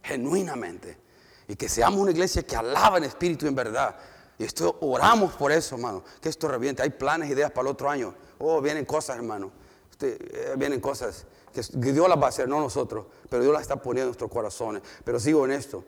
Genuinamente. 0.03 0.99
Y 1.47 1.57
que 1.57 1.69
seamos 1.69 2.01
una 2.01 2.11
iglesia 2.11 2.43
que 2.43 2.57
alaba 2.57 2.99
en 2.99 3.05
espíritu 3.05 3.45
y 3.45 3.49
en 3.49 3.55
verdad. 3.55 3.97
Y 4.39 4.45
esto, 4.45 4.79
oramos 4.81 5.35
por 5.35 5.53
eso, 5.53 5.77
hermano. 5.77 6.03
Que 6.21 6.29
esto 6.29 6.49
reviente. 6.49 6.83
Hay 6.83 6.91
planes, 6.91 7.31
ideas 7.31 7.51
para 7.51 7.69
el 7.69 7.73
otro 7.73 7.89
año. 7.89 8.15
Oh, 8.39 8.61
vienen 8.61 8.85
cosas, 8.85 9.17
hermano. 9.17 9.53
Eh, 10.01 10.55
vienen 10.57 10.81
cosas 10.81 11.27
que 11.53 11.93
Dios 11.93 12.09
las 12.09 12.19
va 12.19 12.27
a 12.27 12.29
hacer, 12.29 12.49
no 12.49 12.61
nosotros. 12.61 13.07
Pero 13.29 13.43
Dios 13.43 13.53
las 13.53 13.63
está 13.63 13.77
poniendo 13.77 14.05
en 14.05 14.09
nuestros 14.09 14.31
corazones. 14.31 14.83
Pero 15.05 15.21
sigo 15.21 15.45
en 15.45 15.53
esto. 15.53 15.85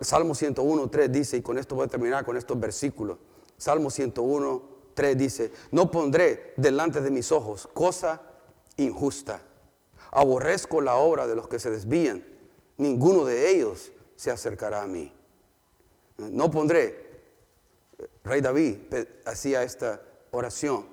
Salmo 0.00 0.34
101, 0.34 0.88
3 0.88 1.12
dice, 1.12 1.36
y 1.36 1.42
con 1.42 1.58
esto 1.58 1.74
voy 1.74 1.86
a 1.86 1.88
terminar 1.88 2.24
con 2.24 2.36
estos 2.36 2.58
versículos. 2.58 3.18
Salmo 3.56 3.90
101, 3.90 4.62
3 4.94 5.18
dice, 5.18 5.52
no 5.70 5.90
pondré 5.90 6.54
delante 6.56 7.00
de 7.00 7.10
mis 7.10 7.30
ojos 7.32 7.68
cosa 7.72 8.22
injusta. 8.76 9.42
Aborrezco 10.10 10.80
la 10.80 10.96
obra 10.96 11.26
de 11.26 11.36
los 11.36 11.48
que 11.48 11.58
se 11.58 11.70
desvían. 11.70 12.24
Ninguno 12.78 13.24
de 13.24 13.50
ellos 13.50 13.92
se 14.16 14.30
acercará 14.30 14.82
a 14.82 14.86
mí. 14.86 15.12
No 16.16 16.50
pondré. 16.50 17.08
Rey 18.24 18.40
David 18.40 18.78
hacía 19.26 19.62
esta 19.62 20.00
oración 20.30 20.86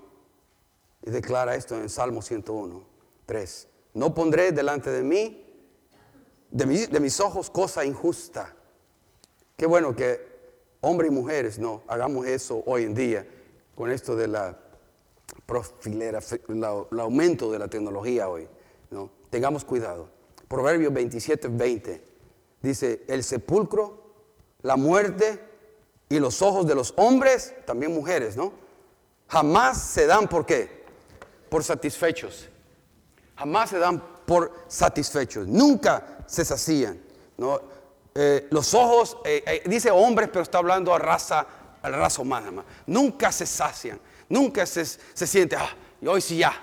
y 1.03 1.11
declara 1.11 1.55
esto 1.55 1.75
en 1.75 1.89
Salmo 1.89 2.21
101, 2.21 2.83
3. 3.25 3.67
No 3.95 4.13
pondré 4.13 4.51
delante 4.51 4.91
de 4.91 5.03
mí, 5.03 5.41
de, 6.51 6.99
mis 6.99 7.19
ojos, 7.19 7.49
cosa 7.49 7.83
injusta. 7.85 8.53
Qué 9.57 9.65
bueno 9.65 9.95
que 9.95 10.19
hombres 10.81 11.09
y 11.09 11.13
mujeres 11.13 11.57
no 11.57 11.81
hagamos 11.87 12.27
eso 12.27 12.61
hoy 12.65 12.83
en 12.83 12.93
día 12.93 13.25
con 13.73 13.89
esto 13.89 14.15
de 14.15 14.27
la 14.27 14.57
profilera, 15.45 16.19
el 16.49 16.99
aumento 16.99 17.51
de 17.51 17.57
la 17.57 17.69
tecnología 17.69 18.27
hoy. 18.27 18.47
¿no? 18.91 19.09
Tengamos 19.29 19.63
cuidado. 19.63 20.09
Proverbios 20.47 20.93
27, 20.93 21.47
20 21.47 22.01
dice, 22.61 23.05
el 23.07 23.23
sepulcro, 23.23 24.03
la 24.61 24.75
muerte 24.75 25.39
y 26.09 26.19
los 26.19 26.41
ojos 26.41 26.67
de 26.67 26.75
los 26.75 26.93
hombres, 26.97 27.53
también 27.65 27.93
mujeres, 27.93 28.35
¿no? 28.35 28.51
Jamás 29.27 29.81
se 29.81 30.05
dan 30.05 30.27
por 30.27 30.45
qué? 30.45 30.83
Por 31.49 31.63
satisfechos. 31.63 32.49
Jamás 33.37 33.69
se 33.69 33.79
dan 33.79 34.01
por 34.25 34.65
satisfechos. 34.67 35.47
Nunca 35.47 36.19
se 36.25 36.45
sacían. 36.45 36.99
Eh, 38.13 38.47
los 38.49 38.73
ojos, 38.73 39.17
eh, 39.25 39.43
eh, 39.45 39.63
dice 39.65 39.91
hombres, 39.91 40.29
pero 40.31 40.41
está 40.41 40.59
hablando 40.59 40.93
a 40.93 40.99
raza, 40.99 41.45
a 41.81 41.89
la 41.89 41.97
raza 41.97 42.21
humana. 42.21 42.63
Nunca 42.87 43.31
se 43.31 43.45
sacian, 43.45 43.99
nunca 44.29 44.65
se, 44.65 44.85
siente, 44.85 45.57
ah, 45.57 45.69
y 46.01 46.07
hoy 46.07 46.21
sí 46.21 46.37
ya. 46.37 46.53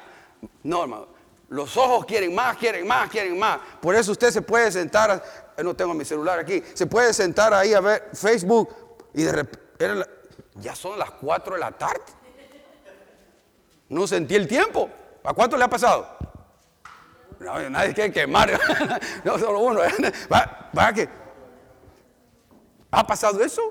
No. 0.63 1.09
Los 1.51 1.77
ojos 1.77 2.07
quieren 2.07 2.35
más, 2.35 2.57
quieren 2.57 2.87
más, 2.87 3.11
quieren 3.11 3.39
más. 3.39 3.61
Por 3.83 3.95
eso 3.95 4.13
usted 4.13 4.31
se 4.31 4.41
puede 4.41 4.73
sentar, 4.73 5.23
no 5.63 5.77
tengo 5.77 5.93
mi 5.93 6.07
celular 6.07 6.39
aquí, 6.39 6.63
se 6.73 6.87
puede 6.87 7.13
sentar 7.13 7.53
ahí 7.53 7.75
a 7.75 7.81
ver 7.81 8.09
Facebook 8.15 8.75
y 9.13 9.23
de 9.25 9.33
repente, 9.33 10.09
ya 10.55 10.75
son 10.75 10.99
las 10.99 11.11
4 11.11 11.55
de 11.55 11.61
la 11.61 11.73
tarde. 11.73 12.01
No 13.91 14.07
sentí 14.07 14.35
el 14.35 14.49
tiempo. 14.49 14.89
¿A 15.23 15.35
cuánto 15.35 15.59
le 15.59 15.65
ha 15.65 15.69
pasado? 15.69 16.17
No, 17.43 17.71
nadie 17.71 17.93
quiere 17.95 18.13
quemar. 18.13 18.59
no, 19.25 19.39
solo 19.39 19.59
uno. 19.61 19.81
¿Ha 22.91 23.07
pasado 23.07 23.43
eso? 23.43 23.63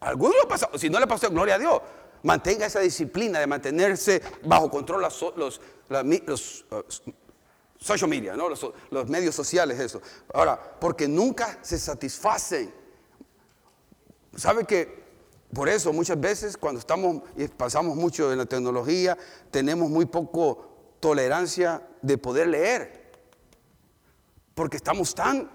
¿Alguno 0.00 0.34
lo 0.34 0.42
ha 0.44 0.48
pasado? 0.48 0.78
Si 0.78 0.90
no 0.90 0.98
le 0.98 1.04
ha 1.04 1.08
pasado, 1.08 1.32
gloria 1.32 1.54
a 1.54 1.58
Dios. 1.58 1.80
Mantenga 2.22 2.66
esa 2.66 2.80
disciplina 2.80 3.38
de 3.38 3.46
mantenerse 3.46 4.20
bajo 4.44 4.70
control 4.70 5.02
los, 5.02 5.22
uh, 5.22 5.32
social 7.78 8.10
media, 8.10 8.34
los 8.34 9.08
medios 9.08 9.34
sociales, 9.34 9.78
eso. 9.78 10.00
Ahora, 10.34 10.58
porque 10.80 11.06
nunca 11.06 11.58
se 11.62 11.78
satisfacen. 11.78 12.74
¿Sabe 14.34 14.64
que 14.64 15.06
por 15.54 15.68
eso 15.68 15.92
muchas 15.92 16.20
veces 16.20 16.56
cuando 16.56 16.80
estamos 16.80 17.22
y 17.36 17.46
pasamos 17.48 17.96
mucho 17.96 18.32
en 18.32 18.38
la 18.38 18.46
tecnología, 18.46 19.16
tenemos 19.50 19.88
muy 19.88 20.04
poco 20.04 20.75
tolerancia 21.00 21.82
de 22.02 22.18
poder 22.18 22.48
leer? 22.48 23.12
Porque 24.54 24.76
estamos 24.76 25.14
tan 25.14 25.50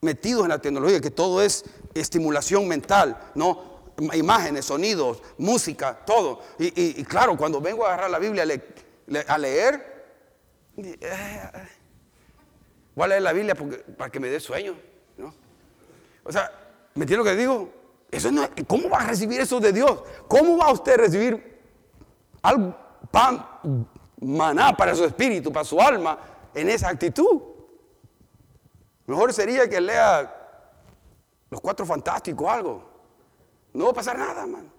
metidos 0.00 0.44
en 0.44 0.48
la 0.48 0.58
tecnología, 0.58 1.00
que 1.00 1.10
todo 1.10 1.42
es 1.42 1.64
estimulación 1.94 2.66
mental, 2.68 3.16
¿no? 3.34 3.76
Imágenes, 4.14 4.66
sonidos, 4.66 5.22
música, 5.38 6.04
todo. 6.04 6.40
Y, 6.58 7.02
claro, 7.04 7.36
cuando 7.36 7.60
vengo 7.60 7.84
a 7.84 7.88
agarrar 7.88 8.10
la 8.10 8.18
Biblia 8.18 8.44
a, 9.26 9.38
leer, 9.38 10.06
eh, 10.76 11.50
voy 12.94 13.04
a 13.04 13.08
leer 13.08 13.22
la 13.22 13.32
Biblia 13.32 13.54
para 13.96 14.10
que 14.10 14.20
me 14.20 14.28
dé 14.28 14.38
sueño, 14.38 14.76
¿no? 15.16 15.34
O 16.24 16.32
sea, 16.32 16.50
¿me 16.94 17.04
entiende 17.04 17.24
lo 17.24 17.30
que 17.30 17.36
digo? 17.36 17.72
Eso 18.10 18.30
no, 18.30 18.48
¿Cómo 18.66 18.88
va 18.88 18.98
a 18.98 19.06
recibir 19.06 19.40
eso 19.40 19.60
de 19.60 19.72
Dios? 19.72 20.02
¿Cómo 20.28 20.58
va 20.58 20.72
usted 20.72 20.92
a 20.92 20.96
recibir 20.98 21.56
algo, 22.42 22.76
pan, 23.10 23.44
maná 24.20 24.76
para 24.76 24.94
su 24.94 25.04
espíritu, 25.04 25.52
para 25.52 25.64
su 25.64 25.80
alma, 25.80 26.18
en 26.54 26.68
esa 26.68 26.88
actitud? 26.88 27.42
Mejor 29.06 29.32
sería 29.32 29.68
que 29.68 29.80
lea 29.80 30.34
los 31.50 31.60
cuatro 31.60 31.86
fantásticos 31.86 32.46
o 32.46 32.50
algo. 32.50 32.90
No 33.72 33.84
va 33.84 33.90
a 33.90 33.94
pasar 33.94 34.18
nada, 34.18 34.42
hermano. 34.42 34.70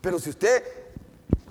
Pero 0.00 0.18
si 0.18 0.30
usted 0.30 0.62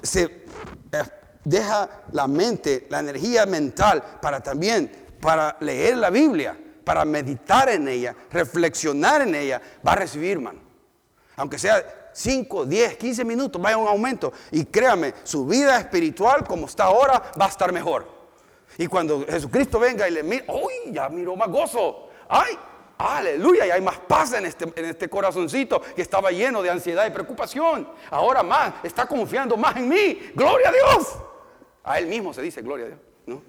se 0.01 0.23
eh, 0.23 1.03
deja 1.43 2.03
la 2.11 2.27
mente, 2.27 2.87
la 2.89 2.99
energía 2.99 3.45
mental 3.45 4.19
para 4.21 4.41
también, 4.41 4.91
para 5.19 5.57
leer 5.59 5.97
la 5.97 6.09
Biblia, 6.09 6.57
para 6.83 7.05
meditar 7.05 7.69
en 7.69 7.87
ella, 7.87 8.15
reflexionar 8.31 9.21
en 9.21 9.35
ella, 9.35 9.61
va 9.85 9.93
a 9.93 9.95
recibir, 9.95 10.33
hermano. 10.33 10.59
Aunque 11.35 11.57
sea 11.57 12.02
5, 12.13 12.65
10, 12.65 12.97
15 12.97 13.25
minutos, 13.25 13.61
vaya 13.61 13.77
un 13.77 13.87
aumento. 13.87 14.31
Y 14.51 14.65
créame, 14.65 15.13
su 15.23 15.45
vida 15.45 15.77
espiritual 15.79 16.45
como 16.45 16.67
está 16.67 16.85
ahora 16.85 17.31
va 17.39 17.45
a 17.45 17.49
estar 17.49 17.71
mejor. 17.73 18.07
Y 18.77 18.87
cuando 18.87 19.25
Jesucristo 19.25 19.79
venga 19.79 20.07
y 20.07 20.11
le 20.11 20.23
mire, 20.23 20.45
uy, 20.47 20.93
ya 20.93 21.09
miró 21.09 21.35
más 21.35 21.49
gozo. 21.49 22.09
¡Ay! 22.29 22.57
Aleluya, 22.97 23.65
y 23.65 23.71
hay 23.71 23.81
más 23.81 23.99
paz 23.99 24.33
en 24.33 24.45
este, 24.45 24.71
en 24.75 24.85
este 24.85 25.09
corazoncito 25.09 25.81
que 25.81 26.01
estaba 26.01 26.31
lleno 26.31 26.61
de 26.61 26.69
ansiedad 26.69 27.05
y 27.05 27.09
preocupación. 27.09 27.89
Ahora 28.09 28.43
más, 28.43 28.75
está 28.83 29.05
confiando 29.05 29.57
más 29.57 29.75
en 29.75 29.89
mí. 29.89 30.31
Gloria 30.33 30.69
a 30.69 30.71
Dios. 30.71 31.17
A 31.83 31.99
él 31.99 32.07
mismo 32.07 32.33
se 32.33 32.41
dice 32.41 32.61
gloria 32.61 32.85
a 32.85 32.89
Dios. 32.89 32.99
¿no? 33.25 33.41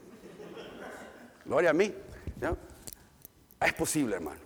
Gloria 1.44 1.70
a 1.70 1.74
mí. 1.74 1.94
Es 3.60 3.72
posible, 3.74 4.16
hermano. 4.16 4.40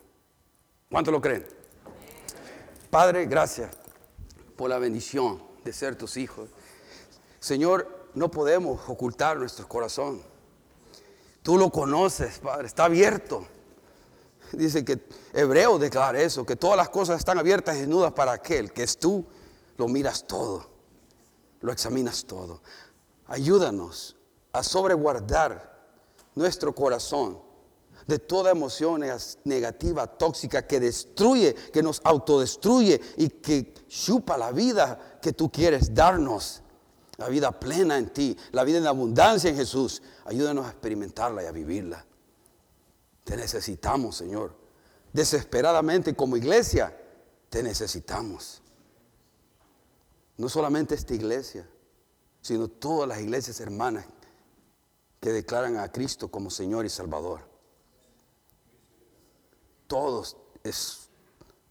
¿Cuánto 0.90 1.10
lo 1.10 1.20
creen? 1.20 1.46
Padre, 2.90 3.26
gracias 3.26 3.77
por 4.58 4.68
la 4.68 4.78
bendición 4.78 5.40
de 5.64 5.72
ser 5.72 5.94
tus 5.94 6.16
hijos. 6.16 6.50
Señor, 7.38 8.08
no 8.14 8.28
podemos 8.28 8.80
ocultar 8.88 9.38
nuestro 9.38 9.68
corazón. 9.68 10.20
Tú 11.42 11.56
lo 11.56 11.70
conoces, 11.70 12.40
Padre, 12.40 12.66
está 12.66 12.86
abierto. 12.86 13.46
Dice 14.52 14.84
que 14.84 14.98
Hebreo 15.32 15.78
declara 15.78 16.20
eso, 16.20 16.44
que 16.44 16.56
todas 16.56 16.76
las 16.76 16.88
cosas 16.88 17.20
están 17.20 17.38
abiertas 17.38 17.76
y 17.76 17.80
desnudas 17.80 18.12
para 18.12 18.32
aquel 18.32 18.72
que 18.72 18.82
es 18.82 18.98
tú, 18.98 19.24
lo 19.76 19.86
miras 19.86 20.26
todo, 20.26 20.68
lo 21.60 21.70
examinas 21.70 22.24
todo. 22.24 22.60
Ayúdanos 23.28 24.16
a 24.52 24.64
sobreguardar 24.64 25.78
nuestro 26.34 26.74
corazón 26.74 27.38
de 28.08 28.18
toda 28.18 28.50
emoción 28.50 29.04
negativa, 29.44 30.06
tóxica, 30.06 30.66
que 30.66 30.80
destruye, 30.80 31.54
que 31.54 31.82
nos 31.82 32.00
autodestruye 32.02 32.98
y 33.18 33.28
que 33.28 33.74
chupa 33.86 34.38
la 34.38 34.50
vida 34.50 35.18
que 35.20 35.34
tú 35.34 35.52
quieres 35.52 35.94
darnos. 35.94 36.62
La 37.18 37.28
vida 37.28 37.52
plena 37.52 37.98
en 37.98 38.08
ti, 38.10 38.34
la 38.52 38.64
vida 38.64 38.78
en 38.78 38.86
abundancia 38.86 39.50
en 39.50 39.56
Jesús. 39.56 40.00
Ayúdanos 40.24 40.64
a 40.64 40.70
experimentarla 40.70 41.42
y 41.42 41.46
a 41.46 41.52
vivirla. 41.52 42.06
Te 43.24 43.36
necesitamos, 43.36 44.16
Señor. 44.16 44.56
Desesperadamente 45.12 46.16
como 46.16 46.38
iglesia, 46.38 46.96
te 47.50 47.62
necesitamos. 47.62 48.62
No 50.38 50.48
solamente 50.48 50.94
esta 50.94 51.12
iglesia, 51.12 51.68
sino 52.40 52.68
todas 52.68 53.06
las 53.06 53.20
iglesias 53.20 53.60
hermanas 53.60 54.06
que 55.20 55.30
declaran 55.30 55.76
a 55.76 55.92
Cristo 55.92 56.30
como 56.30 56.48
Señor 56.48 56.86
y 56.86 56.88
Salvador. 56.88 57.47
Todos 59.88 60.36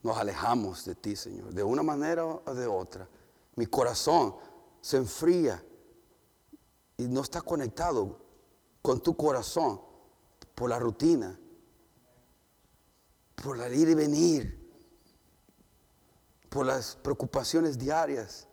nos 0.03 0.17
alejamos 0.17 0.83
de 0.83 0.95
ti, 0.95 1.15
Señor, 1.15 1.53
de 1.53 1.63
una 1.63 1.83
manera 1.83 2.25
o 2.25 2.53
de 2.53 2.67
otra. 2.67 3.07
Mi 3.55 3.67
corazón 3.67 4.35
se 4.81 4.97
enfría 4.97 5.63
y 6.97 7.07
no 7.07 7.21
está 7.21 7.41
conectado 7.41 8.19
con 8.81 8.99
tu 9.01 9.15
corazón 9.15 9.79
por 10.55 10.69
la 10.69 10.79
rutina, 10.79 11.39
por 13.35 13.57
la 13.57 13.69
ir 13.69 13.89
y 13.89 13.93
venir, 13.93 14.67
por 16.49 16.65
las 16.65 16.95
preocupaciones 16.95 17.77
diarias, 17.77 18.47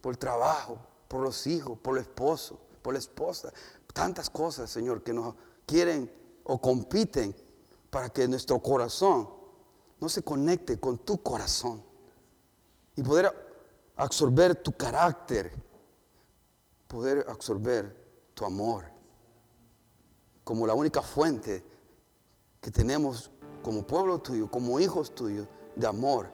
por 0.00 0.12
el 0.12 0.18
trabajo, 0.18 0.78
por 1.06 1.20
los 1.20 1.46
hijos, 1.46 1.78
por 1.78 1.96
el 1.96 2.02
esposo, 2.02 2.58
por 2.82 2.94
la 2.94 2.98
esposa. 2.98 3.52
Tantas 3.94 4.28
cosas, 4.28 4.70
Señor, 4.70 5.04
que 5.04 5.12
nos 5.12 5.36
quieren 5.66 6.10
o 6.42 6.60
compiten 6.60 7.36
para 7.92 8.08
que 8.08 8.26
nuestro 8.26 8.58
corazón 8.58 9.28
no 10.00 10.08
se 10.08 10.22
conecte 10.22 10.80
con 10.80 10.96
tu 10.96 11.22
corazón 11.22 11.84
y 12.96 13.02
poder 13.02 13.30
absorber 13.96 14.54
tu 14.54 14.72
carácter, 14.72 15.52
poder 16.88 17.26
absorber 17.28 17.94
tu 18.32 18.46
amor 18.46 18.86
como 20.42 20.66
la 20.66 20.72
única 20.72 21.02
fuente 21.02 21.62
que 22.62 22.70
tenemos 22.70 23.30
como 23.62 23.86
pueblo 23.86 24.18
tuyo, 24.20 24.50
como 24.50 24.80
hijos 24.80 25.14
tuyos 25.14 25.46
de 25.76 25.86
amor, 25.86 26.30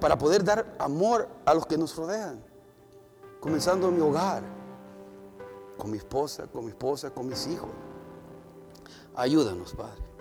para 0.00 0.16
poder 0.16 0.44
dar 0.44 0.76
amor 0.78 1.28
a 1.44 1.52
los 1.52 1.66
que 1.66 1.76
nos 1.76 1.96
rodean, 1.96 2.40
comenzando 3.40 3.88
en 3.88 3.96
mi 3.96 4.02
hogar, 4.02 4.44
con 5.76 5.90
mi 5.90 5.98
esposa, 5.98 6.46
con 6.46 6.64
mi 6.64 6.70
esposa, 6.70 7.10
con 7.10 7.26
mis 7.26 7.44
hijos. 7.48 7.70
Ayúdanos, 9.16 9.74
Padre. 9.74 10.11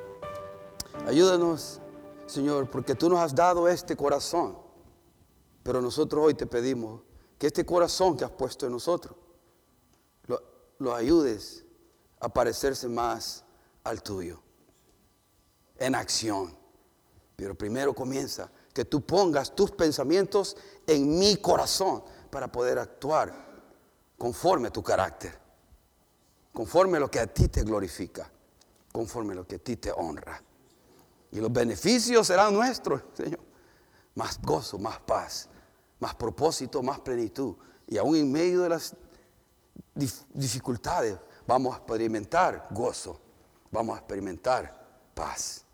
Ayúdanos, 1.06 1.80
Señor, 2.28 2.70
porque 2.70 2.96
tú 2.96 3.10
nos 3.10 3.20
has 3.20 3.34
dado 3.34 3.68
este 3.68 3.96
corazón, 3.96 4.58
pero 5.64 5.82
nosotros 5.82 6.26
hoy 6.26 6.34
te 6.34 6.46
pedimos 6.46 7.02
que 7.38 7.48
este 7.48 7.66
corazón 7.66 8.16
que 8.16 8.24
has 8.24 8.32
puesto 8.32 8.66
en 8.66 8.72
nosotros 8.72 9.16
lo, 10.78 10.96
ayudes 10.96 11.66
a 12.20 12.30
parecerse 12.30 12.88
más 12.88 13.44
al 13.84 14.02
tuyo, 14.02 14.42
en 15.78 15.96
acción. 15.96 16.56
Pero 17.36 17.56
primero 17.56 17.94
comienza 17.94 18.52
que 18.74 18.86
tú 18.86 19.02
pongas 19.02 19.56
tus 19.56 19.72
pensamientos 19.72 20.56
en 20.86 21.18
mi 21.18 21.38
corazón 21.38 22.04
para 22.30 22.52
poder 22.52 22.80
actuar 22.80 23.34
conforme 24.18 24.68
a 24.68 24.72
tu 24.72 24.84
carácter, 24.84 25.38
conforme 26.54 26.98
a 26.98 27.00
lo 27.00 27.10
que 27.10 27.20
a 27.20 27.28
ti 27.28 27.48
te 27.48 27.64
glorifica, 27.64 28.32
conforme 28.92 29.34
a 29.34 29.38
lo 29.38 29.48
que 29.48 29.56
a 29.56 29.60
ti 29.60 29.78
te 29.78 29.92
honra. 29.92 30.42
Y 31.32 31.40
los 31.40 31.52
beneficios 31.52 32.28
serán 32.28 32.54
nuestros, 32.54 33.02
Señor. 33.14 33.40
Más 34.16 34.42
gozo, 34.42 34.78
más 34.78 35.00
paz, 35.00 35.50
más 36.00 36.14
propósito, 36.16 36.84
más 36.84 37.00
plenitud. 37.00 37.56
Y 37.88 37.98
aún 37.98 38.16
en 38.16 38.32
medio 38.32 38.62
de 38.62 38.70
las 38.70 38.96
dificultades 40.34 41.18
vamos 41.48 41.74
a 41.74 41.78
experimentar 41.78 42.68
gozo, 42.72 43.20
vamos 43.72 43.96
a 43.96 44.00
experimentar 44.00 44.82
paz. 45.14 45.66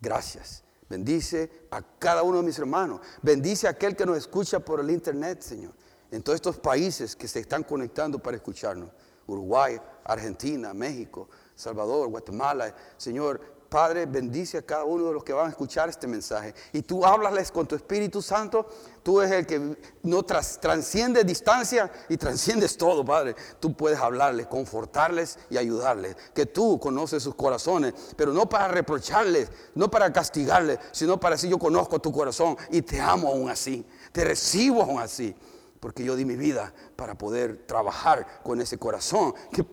Gracias. 0.00 0.64
Bendice 0.88 1.66
a 1.70 1.82
cada 1.82 2.22
uno 2.22 2.38
de 2.38 2.44
mis 2.44 2.58
hermanos. 2.58 3.00
Bendice 3.22 3.66
a 3.66 3.70
aquel 3.70 3.94
que 3.94 4.06
nos 4.06 4.16
escucha 4.16 4.58
por 4.58 4.80
el 4.80 4.90
internet, 4.90 5.42
Señor. 5.42 5.74
En 6.10 6.22
todos 6.22 6.36
estos 6.36 6.58
países 6.58 7.14
que 7.14 7.28
se 7.28 7.40
están 7.40 7.62
conectando 7.62 8.18
para 8.18 8.36
escucharnos. 8.36 8.90
Uruguay, 9.26 9.78
Argentina, 10.04 10.72
México, 10.72 11.28
Salvador, 11.54 12.08
Guatemala. 12.08 12.74
Señor, 12.96 13.57
Padre, 13.68 14.06
bendice 14.06 14.56
a 14.56 14.62
cada 14.62 14.84
uno 14.84 15.08
de 15.08 15.12
los 15.12 15.22
que 15.22 15.34
van 15.34 15.46
a 15.46 15.50
escuchar 15.50 15.90
este 15.90 16.06
mensaje. 16.06 16.54
Y 16.72 16.80
tú 16.80 17.04
háblales 17.04 17.52
con 17.52 17.66
tu 17.66 17.76
Espíritu 17.76 18.22
Santo. 18.22 18.66
Tú 19.02 19.20
eres 19.20 19.32
el 19.32 19.46
que 19.46 19.76
no 20.04 20.22
transciende 20.22 21.22
distancia 21.22 21.90
y 22.08 22.16
transciendes 22.16 22.78
todo, 22.78 23.04
Padre. 23.04 23.36
Tú 23.60 23.76
puedes 23.76 23.98
hablarles, 23.98 24.46
confortarles 24.46 25.38
y 25.50 25.58
ayudarles. 25.58 26.16
Que 26.34 26.46
tú 26.46 26.80
conoces 26.80 27.22
sus 27.22 27.34
corazones, 27.34 27.92
pero 28.16 28.32
no 28.32 28.48
para 28.48 28.68
reprocharles, 28.68 29.50
no 29.74 29.90
para 29.90 30.10
castigarles, 30.14 30.78
sino 30.92 31.20
para 31.20 31.34
decir 31.36 31.50
yo 31.50 31.58
conozco 31.58 32.00
tu 32.00 32.10
corazón 32.10 32.56
y 32.70 32.80
te 32.80 32.98
amo 33.00 33.28
aún 33.28 33.50
así. 33.50 33.84
Te 34.12 34.24
recibo 34.24 34.82
aún 34.82 35.00
así. 35.00 35.36
Porque 35.78 36.04
yo 36.04 36.16
di 36.16 36.24
mi 36.24 36.36
vida 36.36 36.72
para 36.96 37.16
poder 37.16 37.66
trabajar 37.66 38.40
con 38.42 38.62
ese 38.62 38.78
corazón 38.78 39.34
que, 39.52 39.64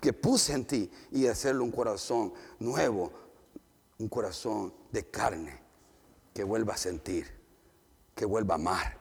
que 0.00 0.12
puse 0.12 0.52
en 0.52 0.64
ti 0.64 0.90
y 1.10 1.26
hacerlo 1.26 1.64
un 1.64 1.72
corazón 1.72 2.32
nuevo, 2.58 3.12
un 4.00 4.08
corazón 4.08 4.72
de 4.90 5.04
carne 5.10 5.60
que 6.32 6.42
vuelva 6.42 6.72
a 6.74 6.76
sentir, 6.78 7.26
que 8.14 8.24
vuelva 8.24 8.54
a 8.54 8.58
amar, 8.58 8.96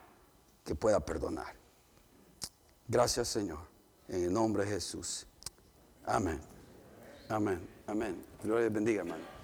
que 0.63 0.75
pueda 0.75 0.99
perdonar. 0.99 1.55
Gracias 2.87 3.29
Señor, 3.29 3.59
en 4.09 4.25
el 4.25 4.33
nombre 4.33 4.65
de 4.65 4.71
Jesús. 4.71 5.25
Amén. 6.05 6.41
Amén. 7.29 7.65
Amén. 7.87 8.25
Gloria 8.43 8.69
bendiga, 8.69 9.01
hermano. 9.01 9.38